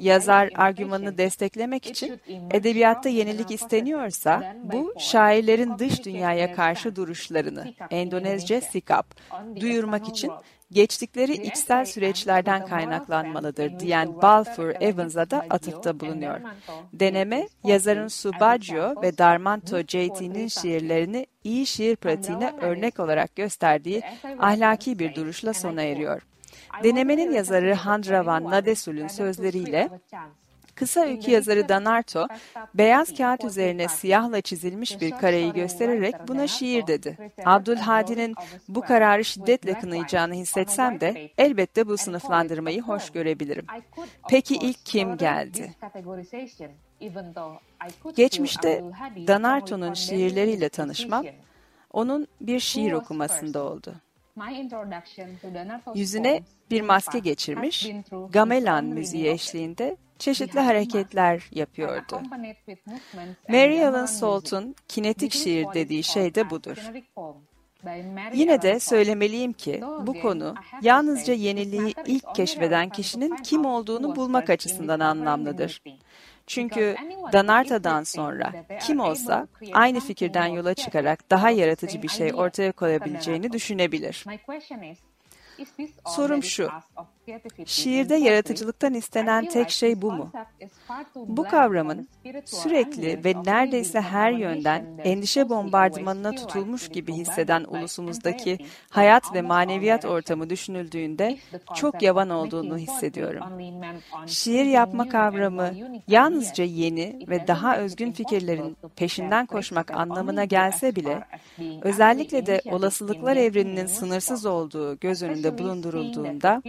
Yazar 0.00 0.50
argümanını 0.54 1.18
desteklemek 1.18 1.86
için 1.86 2.20
edebiyatta 2.50 3.08
yenilik 3.08 3.50
isteniyorsa 3.50 4.56
bu 4.64 4.94
şairlerin 4.98 5.78
dış 5.78 6.04
dünyaya 6.04 6.54
karşı 6.54 6.96
duruşlarını 6.96 7.74
Endonezce 7.90 8.60
sikap 8.60 9.14
duyurmak 9.60 10.08
için 10.08 10.30
geçtikleri 10.72 11.32
içsel 11.32 11.84
süreçlerden 11.84 12.66
kaynaklanmalıdır 12.66 13.80
diyen 13.80 14.22
Balfour 14.22 14.72
Evans'a 14.80 15.30
da 15.30 15.46
atıfta 15.50 16.00
bulunuyor. 16.00 16.40
Deneme, 16.92 17.48
yazarın 17.64 18.08
Subaggio 18.08 19.02
ve 19.02 19.18
Darmanto 19.18 19.80
JT'nin 19.82 20.48
şiirlerini 20.48 21.26
iyi 21.44 21.66
şiir 21.66 21.96
pratiğine 21.96 22.54
örnek 22.60 23.00
olarak 23.00 23.36
gösterdiği 23.36 24.02
ahlaki 24.38 24.98
bir 24.98 25.14
duruşla 25.14 25.54
sona 25.54 25.82
eriyor. 25.82 26.22
Denemenin 26.84 27.30
yazarı 27.30 27.74
Handravan 27.74 28.44
Nadesul'ün 28.44 29.08
sözleriyle 29.08 29.88
Kısa 30.78 31.00
öykü 31.00 31.30
yazarı 31.30 31.68
Danarto, 31.68 32.26
beyaz 32.74 33.14
kağıt 33.16 33.44
üzerine 33.44 33.88
siyahla 33.88 34.40
çizilmiş 34.40 35.00
bir 35.00 35.10
kareyi 35.10 35.52
göstererek 35.52 36.14
buna 36.28 36.46
şiir 36.46 36.86
dedi. 36.86 37.30
Abdülhadi'nin 37.44 38.34
bu 38.68 38.80
kararı 38.80 39.24
şiddetle 39.24 39.78
kınayacağını 39.78 40.34
hissetsem 40.34 41.00
de 41.00 41.30
elbette 41.38 41.86
bu 41.86 41.96
sınıflandırmayı 41.96 42.82
hoş 42.82 43.10
görebilirim. 43.10 43.66
Peki 44.28 44.54
ilk 44.54 44.86
kim 44.86 45.16
geldi? 45.16 45.74
Geçmişte 48.16 48.84
Danarto'nun 49.26 49.94
şiirleriyle 49.94 50.68
tanışmam, 50.68 51.24
onun 51.92 52.26
bir 52.40 52.60
şiir 52.60 52.92
okumasında 52.92 53.62
oldu. 53.62 53.94
Yüzüne 55.94 56.42
bir 56.70 56.80
maske 56.80 57.18
geçirmiş, 57.18 57.90
gamelan 58.30 58.84
müziği 58.84 59.28
eşliğinde 59.28 59.96
çeşitli 60.18 60.60
hareketler 60.60 61.42
yapıyordu. 61.50 62.20
Mary 63.48 63.80
Ellen 63.80 64.06
Salt'un 64.06 64.74
kinetik 64.88 65.32
şiir 65.32 65.66
dediği 65.74 66.02
şey 66.02 66.34
de 66.34 66.50
budur. 66.50 66.76
Yine 68.34 68.62
de 68.62 68.80
söylemeliyim 68.80 69.52
ki 69.52 69.80
bu 70.00 70.20
konu 70.20 70.54
yalnızca 70.82 71.34
yeniliği 71.34 71.94
ilk 72.06 72.34
keşfeden 72.34 72.88
kişinin 72.88 73.36
kim 73.36 73.64
olduğunu 73.64 74.16
bulmak 74.16 74.50
açısından 74.50 75.00
anlamlıdır. 75.00 75.82
Çünkü 76.46 76.96
Danarta'dan 77.32 78.02
sonra 78.02 78.52
kim 78.86 79.00
olsa 79.00 79.48
aynı 79.72 80.00
fikirden 80.00 80.46
yola 80.46 80.74
çıkarak 80.74 81.30
daha 81.30 81.50
yaratıcı 81.50 82.02
bir 82.02 82.08
şey 82.08 82.34
ortaya 82.34 82.72
koyabileceğini 82.72 83.52
düşünebilir. 83.52 84.24
Sorum 86.06 86.42
şu, 86.42 86.70
şiirde 87.66 88.14
yaratıcılıktan 88.14 88.94
istenen 88.94 89.48
tek 89.48 89.70
şey 89.70 90.02
bu 90.02 90.12
mu? 90.12 90.32
Bu 91.14 91.44
kavramın 91.44 92.08
sürekli 92.44 93.24
ve 93.24 93.34
neredeyse 93.46 94.00
her 94.00 94.32
yönden 94.32 94.86
endişe 95.04 95.48
bombardımanına 95.48 96.32
tutulmuş 96.32 96.88
gibi 96.88 97.12
hisseden 97.12 97.64
ulusumuzdaki 97.64 98.58
hayat 98.90 99.34
ve 99.34 99.42
maneviyat 99.42 100.04
ortamı 100.04 100.50
düşünüldüğünde 100.50 101.38
çok 101.74 102.02
yavan 102.02 102.30
olduğunu 102.30 102.78
hissediyorum. 102.78 103.42
Şiir 104.26 104.64
yapma 104.64 105.08
kavramı 105.08 105.70
yalnızca 106.08 106.64
yeni 106.64 107.18
ve 107.28 107.46
daha 107.46 107.78
özgün 107.78 108.12
fikirlerin 108.12 108.76
peşinden 108.96 109.46
koşmak 109.46 109.90
anlamına 109.90 110.44
gelse 110.44 110.96
bile, 110.96 111.24
özellikle 111.82 112.46
de 112.46 112.62
olasılıklar 112.70 113.36
evreninin 113.36 113.86
sınırsız 113.86 114.46
olduğu 114.46 114.98
göz 114.98 115.22
önünde 115.22 115.58
bulundurulduğunda, 115.58 116.62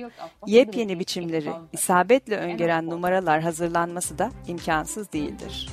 yepyeni 0.50 1.00
biçimleri 1.00 1.52
isabetle 1.74 2.38
öngören 2.38 2.90
numaralar 2.90 3.42
hazırlanması 3.42 4.18
da 4.18 4.32
imkansız 4.48 5.14
değildir. 5.14 5.70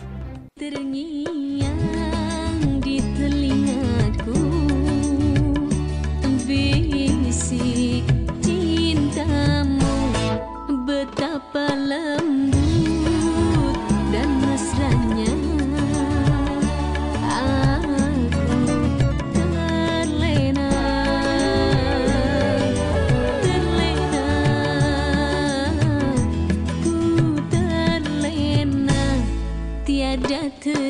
Bisik 7.36 8.04
cintamu 8.42 9.80
Betapa 10.88 11.68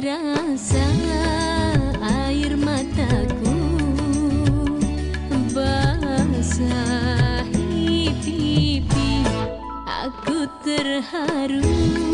terasa 0.07 0.87
air 1.99 2.55
mataku 2.55 3.59
Basahi 5.51 6.55
pipi. 8.23 9.27
Aku 10.07 10.47
terharu 10.63 12.06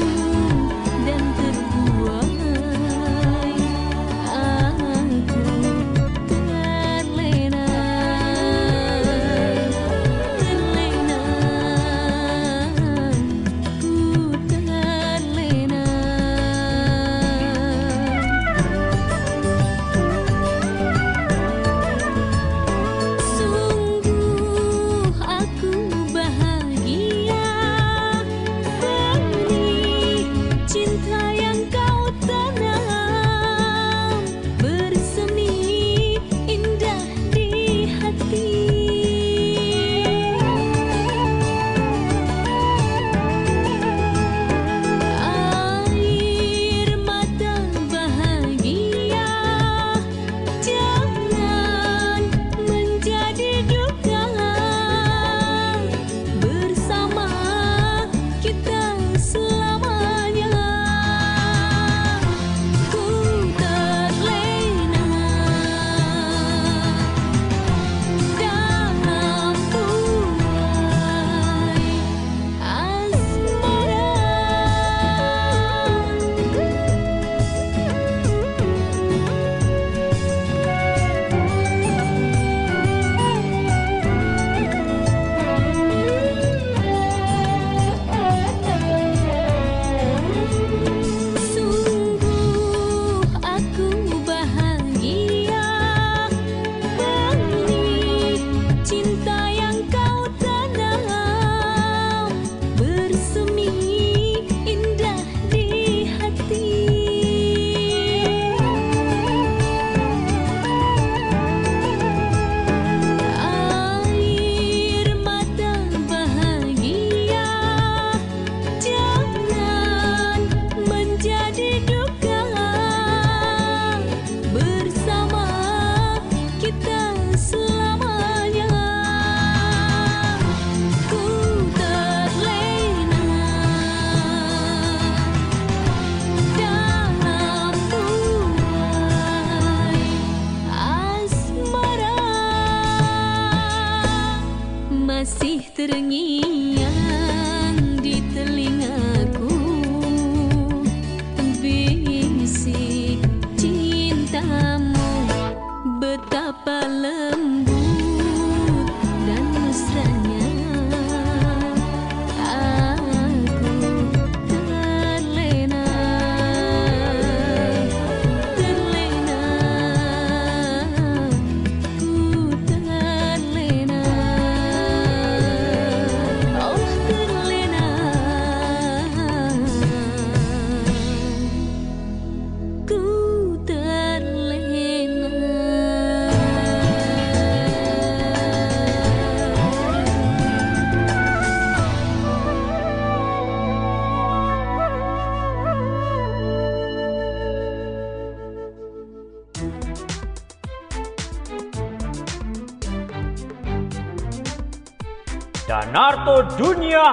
tự 145.88 145.98
nhiên 145.98 147.01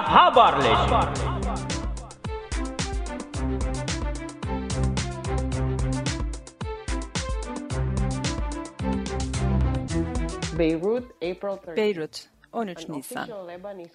હા 0.02 0.30
બાર 0.30 0.54
લે 0.64 0.72
છે 0.80 1.30
Beirut, 10.60 11.04
April 11.22 11.56
30. 11.56 11.74
Beirut, 11.74 12.28
13 12.52 12.88
Nisan. 12.88 13.28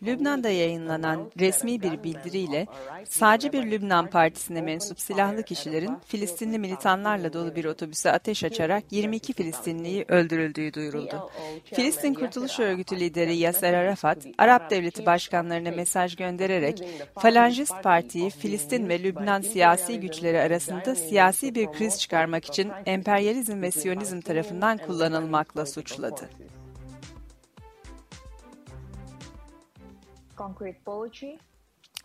Lübnan'da 0.04 0.50
yayınlanan 0.50 1.32
resmi 1.40 1.82
bir 1.82 2.04
bildiriyle 2.04 2.68
sadece 3.06 3.54
bir 3.54 3.72
Lübnan 3.72 4.08
Partisi'ne 4.10 4.62
mensup 4.62 5.00
silahlı 5.00 5.44
kişilerin 5.44 5.98
Filistinli 6.06 6.60
militanlarla 6.60 7.34
dolu 7.34 7.56
bir 7.56 7.66
otobüse 7.66 8.12
ateş 8.12 8.44
açarak 8.44 8.84
22 8.92 9.34
Filistinliyi 9.34 10.06
öldürüldüğü 10.08 10.74
duyuruldu. 10.74 11.30
Filistin 11.66 12.14
Kurtuluş 12.14 12.60
Örgütü 12.60 13.00
lideri 13.00 13.36
Yasser 13.36 13.74
Arafat, 13.74 14.18
Arap 14.38 14.70
devleti 14.70 15.06
başkanlarına 15.06 15.72
mesaj 15.72 16.16
göndererek 16.16 16.84
Falangist 17.16 17.84
Parti'yi 17.84 18.30
Filistin 18.30 18.90
ve 18.90 19.04
Lübnan 19.04 19.42
siyasi 19.42 20.00
güçleri 20.00 20.40
arasında 20.40 20.96
siyasi 20.96 21.56
bir 21.56 21.72
kriz 21.72 22.00
çıkarmak 22.00 22.46
için 22.46 22.72
emperyalizm 22.86 23.62
ve 23.62 23.72
siyonizm 23.72 24.22
tarafından 24.22 24.78
kullanılmakla 24.78 25.66
suçladı. 25.66 26.30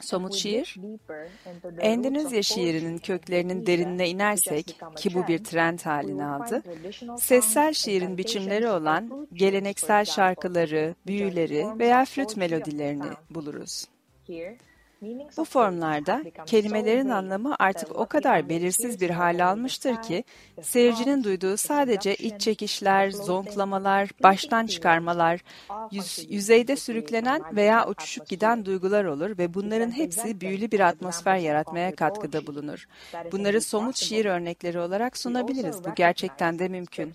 Somut 0.00 0.34
şiir, 0.34 0.76
Endonezya 1.78 2.42
şiirinin 2.42 2.98
köklerinin 2.98 3.66
derinine 3.66 4.08
inersek 4.08 4.76
ki 4.96 5.14
bu 5.14 5.28
bir 5.28 5.44
trend 5.44 5.78
halini 5.78 6.24
aldı, 6.24 6.62
sessel 7.18 7.72
şiirin 7.72 8.18
biçimleri 8.18 8.68
olan 8.68 9.28
geleneksel 9.32 10.04
şarkıları, 10.04 10.94
büyüleri 11.06 11.78
veya 11.78 12.04
flüt 12.04 12.36
melodilerini 12.36 13.10
buluruz. 13.30 13.86
Bu 15.36 15.44
formlarda 15.44 16.22
kelimelerin 16.46 17.08
anlamı 17.08 17.56
artık 17.58 17.96
o 17.96 18.06
kadar 18.06 18.48
belirsiz 18.48 19.00
bir 19.00 19.10
hale 19.10 19.44
almıştır 19.44 20.02
ki 20.02 20.24
seyircinin 20.62 21.24
duyduğu 21.24 21.56
sadece 21.56 22.14
iç 22.14 22.40
çekişler, 22.40 23.10
zonklamalar, 23.10 24.10
baştan 24.22 24.66
çıkarmalar, 24.66 25.40
yüz, 25.90 26.26
yüzeyde 26.28 26.76
sürüklenen 26.76 27.56
veya 27.56 27.88
uçuşup 27.88 28.28
giden 28.28 28.64
duygular 28.64 29.04
olur 29.04 29.38
ve 29.38 29.54
bunların 29.54 29.90
hepsi 29.90 30.40
büyülü 30.40 30.70
bir 30.70 30.80
atmosfer 30.80 31.36
yaratmaya 31.36 31.94
katkıda 31.94 32.46
bulunur. 32.46 32.86
Bunları 33.32 33.60
somut 33.60 33.96
şiir 33.96 34.24
örnekleri 34.24 34.80
olarak 34.80 35.16
sunabiliriz. 35.16 35.84
Bu 35.84 35.94
gerçekten 35.94 36.58
de 36.58 36.68
mümkün. 36.68 37.12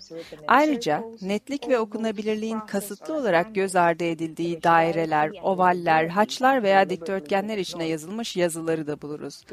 Ayrıca 0.48 1.04
netlik 1.22 1.68
ve 1.68 1.78
okunabilirliğin 1.78 2.60
kasıtlı 2.60 3.14
olarak 3.14 3.54
göz 3.54 3.76
ardı 3.76 4.04
edildiği 4.04 4.62
daireler, 4.62 5.30
ovaller, 5.42 6.06
haçlar 6.06 6.62
veya 6.62 6.90
dikdörtgenler 6.90 7.58
için 7.58 7.75
içine 7.76 7.88
yazılmış 7.88 8.36
yazıları 8.36 8.86
da 8.86 9.02
buluruz. 9.02 9.44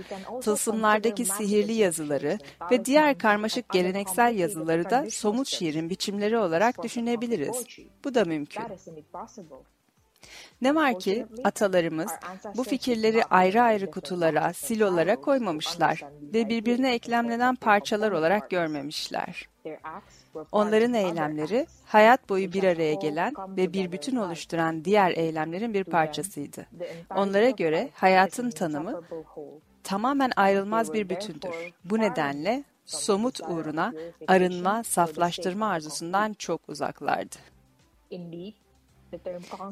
Tılsımlardaki 0.41 1.25
sihirli 1.25 1.73
yazıları 1.73 2.37
ve 2.71 2.85
diğer 2.85 3.17
karmaşık 3.17 3.69
geleneksel 3.69 4.37
yazıları 4.37 4.89
da 4.89 5.11
somut 5.11 5.47
şiirin 5.47 5.89
biçimleri 5.89 6.37
olarak 6.37 6.83
düşünebiliriz. 6.83 7.65
Bu 8.03 8.15
da 8.15 8.25
mümkün. 8.25 8.63
Ne 10.61 10.75
var 10.75 10.99
ki 10.99 11.25
atalarımız 11.43 12.11
bu 12.55 12.63
fikirleri 12.63 13.23
ayrı 13.23 13.61
ayrı 13.61 13.91
kutulara, 13.91 14.53
silolara 14.53 15.15
koymamışlar 15.15 16.01
ve 16.21 16.49
birbirine 16.49 16.93
eklemlenen 16.93 17.55
parçalar 17.55 18.11
olarak 18.11 18.49
görmemişler. 18.49 19.49
Onların 20.51 20.93
eylemleri 20.93 21.67
hayat 21.85 22.29
boyu 22.29 22.53
bir 22.53 22.63
araya 22.63 22.93
gelen 22.93 23.33
ve 23.57 23.73
bir 23.73 23.91
bütün 23.91 24.15
oluşturan 24.15 24.85
diğer 24.85 25.11
eylemlerin 25.11 25.73
bir 25.73 25.83
parçasıydı. 25.83 26.65
Onlara 27.15 27.49
göre 27.49 27.89
hayatın 27.93 28.49
tanımı 28.49 29.01
tamamen 29.83 30.31
ayrılmaz 30.35 30.93
bir 30.93 31.09
bütündür. 31.09 31.73
Bu 31.85 31.99
nedenle 31.99 32.63
somut 32.85 33.39
uğruna 33.41 33.93
arınma, 34.27 34.83
saflaştırma 34.83 35.69
arzusundan 35.69 36.33
çok 36.33 36.69
uzaklardı. 36.69 37.35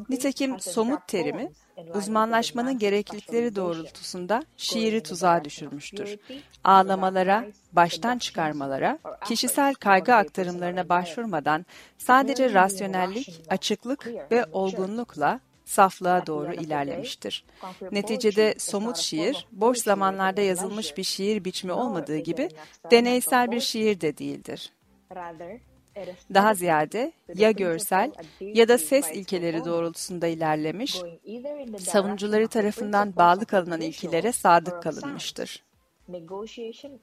Nitekim 0.10 0.60
somut 0.60 1.08
terimi 1.08 1.52
uzmanlaşmanın 1.96 2.80
gereklilikleri 2.80 3.56
doğrultusunda 3.56 4.44
şiiri 4.58 5.04
tuzağa 5.04 5.44
düşürmüştür. 5.44 6.18
Ağlamalara, 6.64 7.46
baştan 7.74 8.18
çıkarmalara, 8.18 9.00
kişisel 9.26 9.74
kaygı 9.74 10.16
aktarımlarına 10.16 10.90
başvurmadan 10.90 11.66
sadece 11.98 12.54
rasyonellik, 12.54 13.42
açıklık 13.50 14.08
ve 14.32 14.46
olgunlukla 14.52 15.40
saflığa 15.66 16.28
doğru 16.28 16.54
ilerlemiştir. 16.54 17.46
Neticede 17.92 18.56
somut 18.58 18.98
şiir, 18.98 19.48
boş 19.52 19.78
zamanlarda 19.78 20.42
yazılmış 20.42 20.98
bir 20.98 21.04
şiir 21.04 21.46
biçimi 21.46 21.74
olmadığı 21.74 22.18
gibi 22.18 22.50
deneysel 22.92 23.52
bir 23.52 23.60
şiir 23.60 24.02
de 24.02 24.18
değildir. 24.18 24.74
Daha 26.34 26.54
ziyade 26.54 27.12
ya 27.36 27.52
görsel 27.52 28.12
ya 28.40 28.68
da 28.68 28.78
ses 28.78 29.12
ilkeleri 29.12 29.66
doğrultusunda 29.66 30.28
ilerlemiş, 30.28 31.02
savunucuları 31.80 32.48
tarafından 32.48 33.16
bağlı 33.16 33.46
kalınan 33.46 33.82
ilkelere 33.82 34.32
sadık 34.32 34.84
kalınmıştır. 34.84 35.64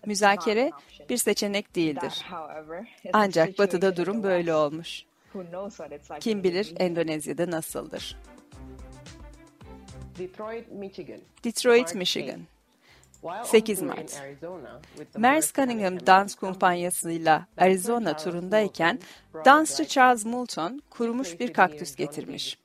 Müzakere 0.06 0.70
bir 1.08 1.16
seçenek 1.16 1.76
değildir. 1.76 2.26
Ancak 3.12 3.58
batıda 3.58 3.96
durum 3.96 4.22
böyle 4.22 4.54
olmuş. 4.54 5.04
Kim 6.20 6.44
bilir 6.44 6.74
Endonezya'da 6.76 7.50
nasıldır? 7.50 8.16
Detroit, 10.18 10.72
Michigan. 10.72 11.20
Detroit, 11.44 11.94
Michigan. 11.94 12.40
8 13.44 13.82
Mart. 13.82 14.22
Merce 15.16 15.46
Cunningham 15.54 16.06
dans 16.06 16.34
kumpanyasıyla 16.34 17.46
Arizona 17.58 18.16
turundayken 18.16 18.98
dansçı 19.44 19.84
Charles 19.84 20.24
Moulton 20.24 20.82
kurumuş 20.90 21.40
bir 21.40 21.52
kaktüs 21.52 21.96
getirmiş. 21.96 22.58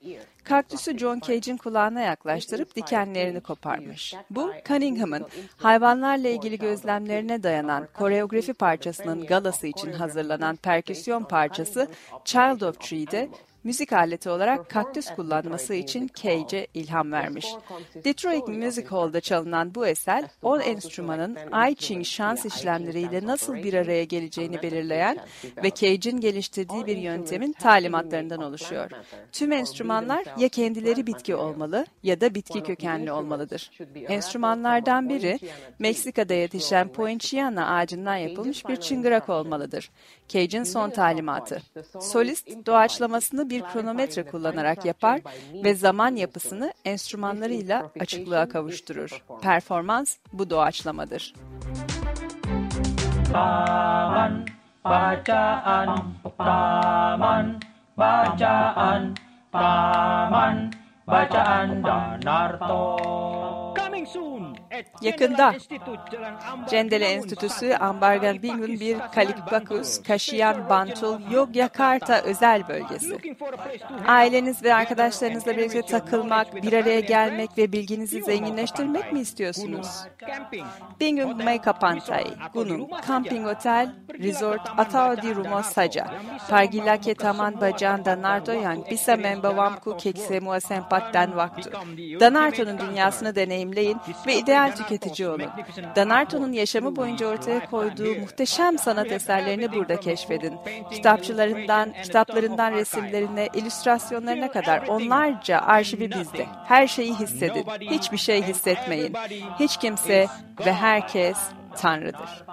Kaktüsü 0.43 0.97
John 0.97 1.19
Cage'in 1.19 1.57
kulağına 1.57 2.01
yaklaştırıp 2.01 2.75
dikenlerini 2.75 3.41
koparmış. 3.41 4.15
Bu, 4.29 4.51
Cunningham'ın 4.67 5.27
hayvanlarla 5.57 6.29
ilgili 6.29 6.57
gözlemlerine 6.57 7.43
dayanan 7.43 7.87
koreografi 7.93 8.53
parçasının 8.53 9.25
galası 9.25 9.67
için 9.67 9.93
hazırlanan 9.93 10.55
perküsyon 10.55 11.23
parçası 11.23 11.87
Child 12.25 12.61
of 12.61 12.79
Tree'de 12.79 13.29
müzik 13.63 13.93
aleti 13.93 14.29
olarak 14.29 14.69
kaktüs 14.69 15.05
kullanması 15.15 15.73
için 15.73 16.09
Cage'e 16.13 16.67
ilham 16.73 17.11
vermiş. 17.11 17.47
Detroit 18.03 18.47
Music 18.47 18.87
Hall'da 18.87 19.21
çalınan 19.21 19.75
bu 19.75 19.87
eser, 19.87 20.23
10 20.41 20.59
enstrümanın 20.59 21.37
I 21.71 21.75
Ching 21.75 22.05
şans 22.05 22.45
işlemleriyle 22.45 23.25
nasıl 23.25 23.55
bir 23.55 23.73
araya 23.73 24.03
geleceğini 24.03 24.61
belirleyen 24.61 25.17
ve 25.63 25.71
Cage'in 25.71 26.19
geliştirdiği 26.19 26.85
bir 26.85 26.97
yöntemin 26.97 27.53
talimatlarından 27.53 28.41
oluşuyor. 28.41 28.91
Tüm 29.31 29.51
enstrümanlar 29.51 30.25
ya 30.37 30.49
kendileri 30.49 31.07
bitki 31.07 31.35
olmalı 31.35 31.85
ya 32.03 32.21
da 32.21 32.35
bitki 32.35 32.63
kökenli 32.63 33.11
olmalıdır. 33.11 33.71
Enstrümanlardan 33.95 35.09
biri 35.09 35.39
Meksika'da 35.79 36.33
yetişen 36.33 36.87
poinciana 36.87 37.75
ağacından 37.75 38.15
yapılmış 38.15 38.67
bir 38.67 38.75
çıngırak 38.75 39.29
olmalıdır. 39.29 39.91
Cage'in 40.27 40.63
son 40.63 40.89
talimatı. 40.89 41.61
Solist 41.99 42.65
doğaçlamasını 42.65 43.49
bir 43.49 43.61
kronometre 43.61 44.23
kullanarak 44.23 44.85
yapar 44.85 45.21
ve 45.63 45.75
zaman 45.75 46.15
yapısını 46.15 46.73
enstrümanlarıyla 46.85 47.91
açıklığa 47.99 48.49
kavuşturur. 48.49 49.23
Performans 49.41 50.17
bu 50.33 50.49
doğaçlamadır. 50.49 51.33
Taman 53.31 54.45
bacaan, 54.85 56.13
taman 56.37 57.61
bacaan, 57.97 59.15
taman 59.51 60.73
bacaan 61.07 61.83
Danarto. 61.83 63.62
Yakında 65.01 65.55
Cendele 66.69 67.05
Enstitüsü 67.05 67.73
Ambargan 67.73 68.41
Bingun 68.41 68.79
bir 68.79 68.97
Kalipbakus, 68.99 70.03
Kaşiyan, 70.03 70.69
Bantul, 70.69 71.31
Yogyakarta 71.31 72.21
özel 72.21 72.67
bölgesi. 72.67 73.17
Aileniz 74.07 74.63
ve 74.63 74.73
arkadaşlarınızla 74.73 75.57
birlikte 75.57 75.81
takılmak, 75.81 76.63
bir 76.63 76.73
araya 76.73 76.99
gelmek 76.99 77.57
ve 77.57 77.71
bilginizi 77.71 78.23
zenginleştirmek 78.23 79.13
mi 79.13 79.19
istiyorsunuz? 79.19 79.87
Bingun 80.99 81.43
May 81.43 81.61
Kapantai, 81.61 82.25
Gunung, 82.53 82.89
Camping 83.07 83.47
Otel, 83.47 83.93
Resort 84.19 84.61
Atao 84.77 85.21
di 85.21 85.35
Rumah 85.35 85.63
saja. 85.63 86.07
Pargilake 86.49 87.13
Taman 87.15 87.61
Bacan 87.61 88.05
Danarto 88.05 88.51
yang 88.53 88.85
bisa 88.91 89.17
membawamku 89.17 89.97
ke 89.97 90.13
semua 90.13 90.59
sempat 90.59 91.13
dan 91.13 91.29
waktu. 91.31 91.71
Danarto'nun 92.19 92.79
dünyasını 92.79 93.35
deneyimleyin 93.35 93.97
ve 94.27 94.35
ideal 94.37 94.62
tüketici 94.71 95.29
olun. 95.29 95.49
Danarto'nun 95.95 96.51
yaşamı 96.51 96.95
boyunca 96.95 97.27
ortaya 97.27 97.65
koyduğu 97.65 98.19
muhteşem 98.19 98.77
sanat 98.77 99.11
eserlerini 99.11 99.73
burada 99.73 99.99
keşfedin. 99.99 100.53
Kitapçılarından, 100.91 101.93
kitaplarından 102.03 102.71
resimlerine, 102.71 103.49
illüstrasyonlarına 103.53 104.51
kadar 104.51 104.87
onlarca 104.87 105.59
arşivi 105.59 106.11
bizde. 106.11 106.45
Her 106.65 106.87
şeyi 106.87 107.15
hissedin. 107.15 107.65
Hiçbir 107.79 108.17
şey 108.17 108.43
hissetmeyin. 108.43 109.13
Hiç 109.59 109.77
kimse 109.77 110.27
ve 110.65 110.73
herkes 110.73 111.37
Tanrı'dır. 111.75 112.45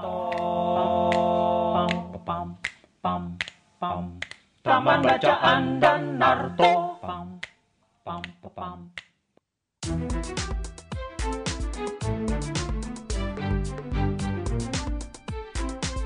Taman 4.65 5.05
Bacaan 5.05 5.81
dan 5.81 6.19
Narto. 6.19 6.99
Pam, 7.01 7.41
pam, 8.05 8.23
pam. 8.57 8.91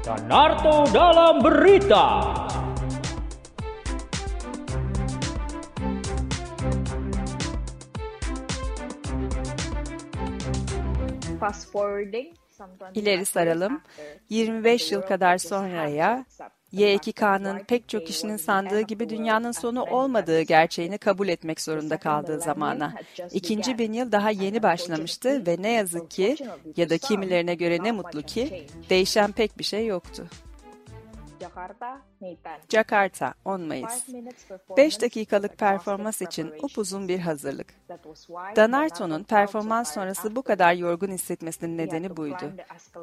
Dan 0.05 0.29
Narto 0.29 0.85
dalam 0.93 1.41
berita. 1.41 2.07
Fast 11.41 11.73
forwarding 11.73 12.37
İleri 12.95 13.25
saralım. 13.25 13.81
25 14.29 14.93
yıl 14.93 15.03
kadar 15.03 15.39
sonraya 15.39 16.25
Y2K'nın 16.75 17.59
pek 17.59 17.89
çok 17.89 18.07
kişinin 18.07 18.37
sandığı 18.37 18.81
gibi 18.81 19.09
dünyanın 19.09 19.53
sonu 19.53 19.83
olmadığı 19.83 20.41
gerçeğini 20.41 20.99
kabul 20.99 21.29
etmek 21.29 21.61
zorunda 21.61 21.97
kaldığı 21.97 22.41
zamana. 22.41 22.95
İkinci 23.33 23.79
bin 23.79 23.93
yıl 23.93 24.13
daha 24.13 24.31
yeni 24.31 24.63
başlamıştı 24.63 25.47
ve 25.47 25.57
ne 25.61 25.71
yazık 25.71 26.11
ki 26.11 26.37
ya 26.77 26.91
da 26.91 26.99
kimilerine 26.99 27.55
göre 27.55 27.79
ne 27.83 27.93
mutlu 27.93 28.23
ki 28.23 28.67
değişen 28.91 29.33
pek 29.33 29.59
bir 29.59 29.65
şey 29.65 29.87
yoktu. 29.87 30.27
Jakarta, 31.41 32.03
May 32.21 32.37
10. 32.45 32.51
Jakarta, 32.69 33.35
10 33.45 33.61
Mayıs. 33.61 34.09
5 34.77 35.01
dakikalık 35.01 35.59
performans 35.59 36.23
için 36.23 36.53
upuzun 36.63 37.09
bir 37.09 37.19
hazırlık. 37.19 37.67
Danarto'nun 38.57 39.23
performans 39.23 39.95
sonrası 39.95 40.37
bu 40.37 40.43
kadar 40.43 40.75
yorgun 40.75 41.11
hissetmesinin 41.11 41.79
nedeni 41.79 42.17
buydu. 42.17 42.53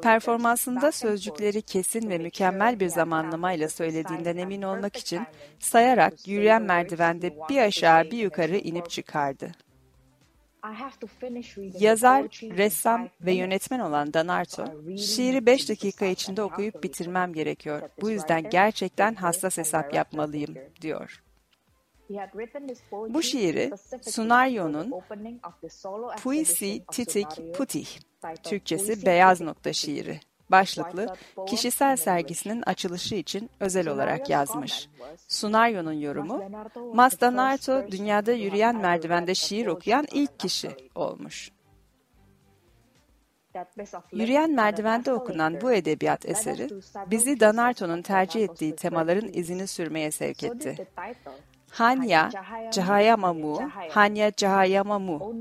Performansında 0.02 0.92
sözcükleri 0.92 1.62
kesin 1.62 2.10
ve 2.10 2.18
mükemmel 2.18 2.80
bir 2.80 2.88
zamanlamayla 2.88 3.68
söylediğinden 3.68 4.36
emin 4.36 4.62
olmak 4.62 4.96
için 4.96 5.22
sayarak 5.58 6.28
yürüyen 6.28 6.62
merdivende 6.62 7.34
bir 7.48 7.58
aşağı 7.58 8.04
bir 8.04 8.18
yukarı 8.18 8.56
inip 8.56 8.90
çıkardı. 8.90 9.52
Yazar, 11.78 12.22
ressam 12.42 13.08
ve 13.20 13.32
yönetmen 13.32 13.80
olan 13.80 14.14
Danarto, 14.14 14.64
şiiri 14.96 15.46
5 15.46 15.68
dakika 15.68 16.06
içinde 16.06 16.42
okuyup 16.42 16.82
bitirmem 16.82 17.32
gerekiyor. 17.32 17.82
Bu 18.00 18.10
yüzden 18.10 18.50
gerçekten 18.50 19.14
hassas 19.14 19.58
hesap 19.58 19.94
yapmalıyım, 19.94 20.54
diyor. 20.80 21.22
Bu 22.92 23.22
şiiri 23.22 23.70
Sunaryo'nun 24.02 24.94
Puisi 26.22 26.84
Titik 26.92 27.54
Putih, 27.54 27.86
Türkçesi 28.42 29.06
Beyaz 29.06 29.40
Nokta 29.40 29.72
şiiri, 29.72 30.20
başlıklı 30.52 31.16
kişisel 31.46 31.96
sergisinin 31.96 32.62
açılışı 32.62 33.14
için 33.14 33.50
özel 33.60 33.88
olarak 33.88 34.30
yazmış. 34.30 34.88
Sunaryo'nun 35.28 35.92
yorumu, 35.92 36.42
Mazda 36.94 37.36
Narto 37.36 37.90
dünyada 37.90 38.32
yürüyen 38.32 38.76
merdivende 38.76 39.34
şiir 39.34 39.66
okuyan 39.66 40.06
ilk 40.12 40.40
kişi 40.40 40.70
olmuş. 40.94 41.50
Yürüyen 44.12 44.50
merdivende 44.50 45.12
okunan 45.12 45.60
bu 45.60 45.72
edebiyat 45.72 46.28
eseri 46.28 46.68
bizi 47.10 47.40
Danarto'nun 47.40 48.02
tercih 48.02 48.44
ettiği 48.44 48.76
temaların 48.76 49.30
izini 49.32 49.66
sürmeye 49.66 50.10
sevk 50.10 50.44
etti. 50.44 50.86
Hanya 51.72 52.30
Cahayamamu, 52.72 53.70
Hanya 53.90 54.30
Cahayamamu. 54.30 55.34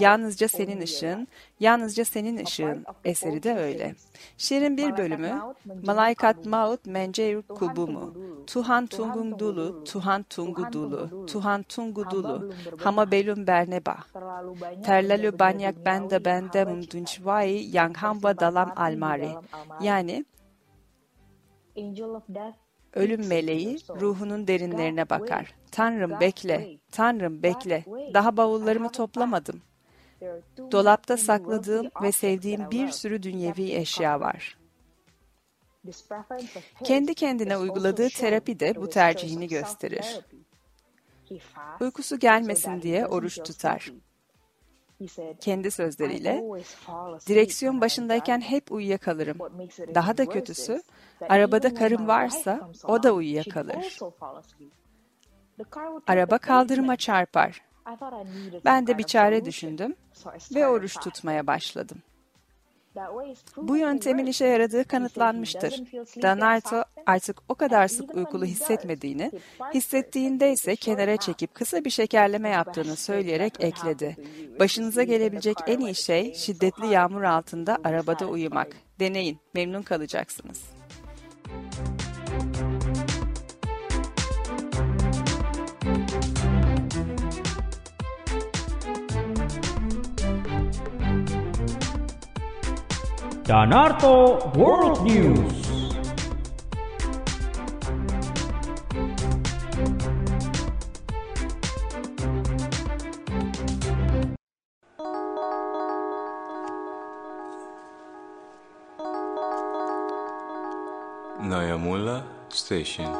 Yalnızca 0.00 0.48
senin 0.48 0.80
ışığın, 0.80 1.28
yalnızca 1.60 2.04
senin 2.04 2.44
ışığın 2.44 2.84
eseri 3.04 3.42
de 3.42 3.54
öyle. 3.54 3.94
Şiirin 4.38 4.76
bir 4.76 4.96
bölümü 4.96 5.40
Malaikat 5.86 6.46
Maut 6.46 6.86
Menceir 6.86 7.42
Kubumu, 7.42 8.14
Tuhan 8.46 8.86
Tungung 8.86 9.38
Dulu, 9.38 9.84
Tuhan 9.84 10.22
Tungu 10.22 10.72
Dulu, 10.72 11.26
Tuhan 11.26 11.62
Tungu 11.62 12.10
Dulu, 12.10 12.52
Hama 12.78 13.10
Belum 13.10 13.46
Berneba, 13.46 13.96
Terlalu 14.84 15.38
Banyak 15.38 15.86
Bende 15.86 16.24
Bende 16.24 16.64
Mundunçvai 16.64 17.76
Yang 17.76 17.96
Hamba 17.96 18.38
Dalam 18.38 18.72
Almari. 18.76 19.30
Yani 19.80 20.24
Ölüm 22.94 23.26
meleği 23.26 23.78
ruhunun 23.88 24.46
derinlerine 24.46 25.10
bakar. 25.10 25.54
Tanrım 25.70 26.20
bekle, 26.20 26.78
Tanrım 26.90 27.42
bekle. 27.42 27.84
Daha 28.14 28.36
bavullarımı 28.36 28.92
toplamadım. 28.92 29.62
Dolapta 30.58 31.16
sakladığım 31.16 31.90
ve 32.02 32.12
sevdiğim 32.12 32.70
bir 32.70 32.88
sürü 32.88 33.22
dünyevi 33.22 33.72
eşya 33.72 34.20
var. 34.20 34.58
Kendi 36.84 37.14
kendine 37.14 37.56
uyguladığı 37.56 38.08
terapi 38.08 38.60
de 38.60 38.74
bu 38.76 38.88
tercihini 38.88 39.48
gösterir. 39.48 40.20
Uykusu 41.80 42.18
gelmesin 42.18 42.82
diye 42.82 43.06
oruç 43.06 43.42
tutar. 43.42 43.92
Kendi 45.40 45.70
sözleriyle, 45.70 46.42
direksiyon 47.28 47.80
başındayken 47.80 48.40
hep 48.40 48.72
uyuyakalırım. 48.72 49.38
Daha 49.94 50.18
da 50.18 50.26
kötüsü, 50.26 50.82
arabada 51.28 51.74
karım 51.74 52.08
varsa 52.08 52.70
o 52.84 53.02
da 53.02 53.12
uyuyakalır. 53.12 53.98
Araba 56.06 56.38
kaldırıma 56.38 56.96
çarpar. 56.96 57.62
Ben 58.64 58.86
de 58.86 58.98
bir 58.98 59.02
çare 59.02 59.44
düşündüm 59.44 59.94
ve 60.54 60.66
oruç 60.66 60.96
tutmaya 61.00 61.46
başladım. 61.46 61.98
Bu 63.56 63.76
yöntemin 63.76 64.26
işe 64.26 64.46
yaradığı 64.46 64.84
kanıtlanmıştır. 64.84 65.82
Danarto 66.22 66.84
artık 67.06 67.42
o 67.48 67.54
kadar 67.54 67.88
sık 67.88 68.14
uykulu 68.14 68.44
hissetmediğini, 68.44 69.32
hissettiğinde 69.74 70.52
ise 70.52 70.76
kenara 70.76 71.16
çekip 71.16 71.54
kısa 71.54 71.84
bir 71.84 71.90
şekerleme 71.90 72.48
yaptığını 72.48 72.96
söyleyerek 72.96 73.54
ekledi. 73.60 74.16
Başınıza 74.60 75.02
gelebilecek 75.02 75.56
en 75.66 75.80
iyi 75.80 75.94
şey 75.94 76.34
şiddetli 76.34 76.86
yağmur 76.86 77.22
altında 77.22 77.78
arabada 77.84 78.26
uyumak. 78.26 78.76
Deneyin, 79.00 79.38
memnun 79.54 79.82
kalacaksınız. 79.82 80.62
Danarto 93.52 94.50
World 94.56 95.02
News. 95.02 95.61
Nayamula 112.72 112.80
Station. 112.80 113.12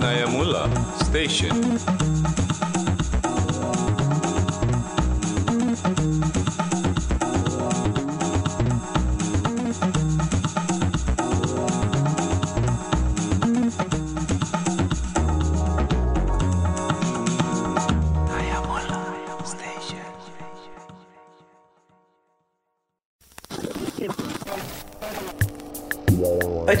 Nayamula 0.00 0.68
Station. 1.04 2.01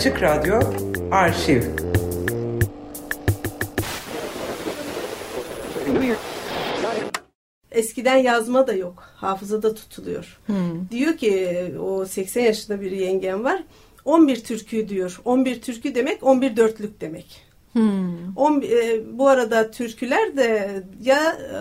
Açık 0.02 0.22
Radyo 0.22 0.60
Arşiv 1.10 1.62
Eski 5.92 6.16
eskiden 7.70 8.16
yazma 8.16 8.66
da 8.66 8.72
yok. 8.72 9.02
Hafızada 9.16 9.74
tutuluyor. 9.74 10.38
Hmm. 10.46 10.90
Diyor 10.90 11.16
ki 11.16 11.64
o 11.80 12.06
80 12.06 12.42
yaşında 12.42 12.80
bir 12.80 12.90
yengem 12.90 13.44
var. 13.44 13.62
11 14.04 14.44
türkü 14.44 14.88
diyor. 14.88 15.20
11 15.24 15.60
türkü 15.60 15.94
demek 15.94 16.22
11 16.22 16.56
dörtlük 16.56 17.00
demek. 17.00 17.42
Hmm. 17.72 18.36
11, 18.36 18.70
e, 18.70 19.18
bu 19.18 19.28
arada 19.28 19.70
türküler 19.70 20.36
de 20.36 20.82
ya 21.02 21.32
e, 21.32 21.58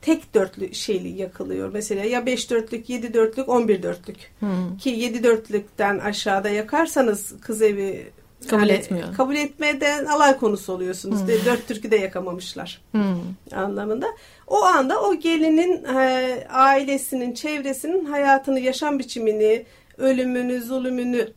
tek 0.00 0.34
dörtlü 0.34 0.74
şeyli 0.74 1.08
yakılıyor. 1.08 1.70
Mesela 1.72 2.04
ya 2.04 2.26
5 2.26 2.50
dörtlük, 2.50 2.88
7 2.88 3.14
dörtlük, 3.14 3.48
11 3.48 3.82
dörtlük. 3.82 4.16
Hmm. 4.38 4.76
Ki 4.78 4.90
7 4.90 5.22
dörtlükten 5.22 5.98
aşağıda 5.98 6.48
yakarsanız 6.48 7.34
kız 7.40 7.62
evi 7.62 8.10
Kabul 8.50 8.68
etmiyor. 8.68 9.14
Kabul 9.16 9.36
etmeden 9.36 10.04
alay 10.04 10.36
konusu 10.36 10.72
oluyorsunuz. 10.72 11.20
Hmm. 11.20 11.28
Dört 11.28 11.68
türkü 11.68 11.90
de 11.90 11.96
yakamamışlar 11.96 12.82
Hmm. 12.92 13.20
anlamında. 13.52 14.06
O 14.46 14.62
anda 14.62 15.02
o 15.02 15.14
gelinin 15.14 15.84
e, 15.84 16.46
ailesinin, 16.50 17.34
çevresinin 17.34 18.04
hayatını, 18.04 18.60
yaşam 18.60 18.98
biçimini, 18.98 19.66
ölümünü, 19.98 20.60
zulümünü, 20.60 21.28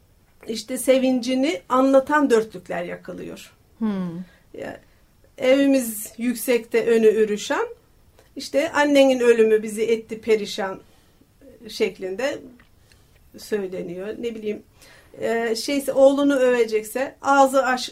işte 0.48 0.78
sevincini 0.78 1.62
anlatan 1.70 2.30
dörtlükler 2.30 2.84
yakılıyor. 2.84 3.54
Hmm. 3.78 4.18
Ya, 4.54 4.80
evimiz 5.38 6.14
yüksekte 6.18 6.86
önü 6.86 7.08
ürüşen, 7.08 7.68
işte 8.42 8.72
annenin 8.72 9.20
ölümü 9.20 9.64
bizi 9.64 9.84
etti 9.84 10.22
perişan 10.22 10.80
şeklinde 11.70 12.40
söyleniyor. 13.38 14.08
Ne 14.08 14.36
bileyim 14.36 14.64
e, 15.22 15.56
şeyse 15.56 15.94
oğlunu 15.94 16.36
övecekse 16.36 17.16
ağzı 17.22 17.66
aş 17.66 17.92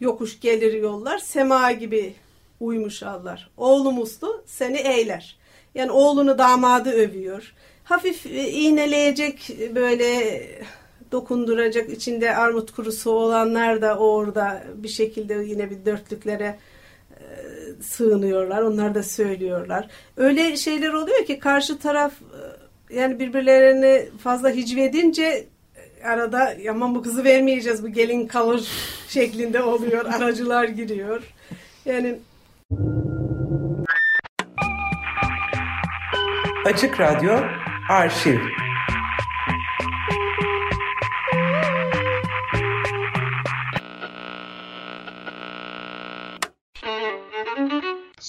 yokuş 0.00 0.40
gelir 0.40 0.72
yollar 0.72 1.18
sema 1.18 1.72
gibi 1.72 2.14
uymuş 2.60 3.02
allar. 3.02 3.50
Oğlu 3.56 3.92
muslu 3.92 4.42
seni 4.46 4.78
eyler. 4.78 5.36
Yani 5.74 5.90
oğlunu 5.90 6.38
damadı 6.38 6.90
övüyor. 6.90 7.54
Hafif 7.84 8.26
e, 8.26 8.50
iğneleyecek 8.50 9.50
böyle 9.74 10.40
dokunduracak 11.12 11.90
içinde 11.90 12.36
armut 12.36 12.72
kurusu 12.72 13.10
olanlar 13.10 13.82
da 13.82 13.98
orada 13.98 14.64
bir 14.74 14.88
şekilde 14.88 15.34
yine 15.34 15.70
bir 15.70 15.84
dörtlüklere 15.84 16.58
sığınıyorlar. 17.80 18.62
Onlar 18.62 18.94
da 18.94 19.02
söylüyorlar. 19.02 19.88
Öyle 20.16 20.56
şeyler 20.56 20.92
oluyor 20.92 21.24
ki 21.26 21.38
karşı 21.38 21.78
taraf 21.78 22.12
e, 22.92 22.96
yani 22.96 23.18
birbirlerini 23.18 24.08
fazla 24.22 24.50
hicvedince 24.50 25.46
arada 26.04 26.54
aman 26.70 26.94
bu 26.94 27.02
kızı 27.02 27.24
vermeyeceğiz 27.24 27.82
bu 27.82 27.88
gelin 27.88 28.26
kalır 28.26 28.68
şeklinde 29.08 29.62
oluyor. 29.62 30.04
Aracılar 30.04 30.64
giriyor. 30.64 31.22
Yani 31.84 32.18
Açık 36.64 37.00
Radyo 37.00 37.40
Arşiv 37.90 38.38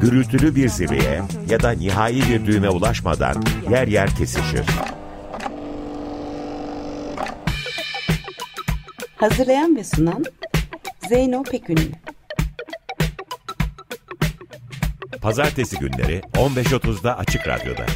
gürültülü 0.00 0.56
bir 0.56 0.68
zirveye 0.68 1.22
ya 1.48 1.60
da 1.62 1.70
nihai 1.70 2.22
bir 2.28 2.46
düğüme 2.46 2.68
ulaşmadan 2.68 3.42
yer 3.70 3.88
yer 3.88 4.16
kesişir. 4.16 4.66
Hazırlayan 9.16 9.76
ve 9.76 9.84
sunan 9.84 10.24
Zeyno 11.08 11.42
Pekünlü. 11.42 11.92
Pazartesi 15.22 15.78
günleri 15.78 16.20
15.30'da 16.34 17.18
Açık 17.18 17.48
Radyo'da. 17.48 17.86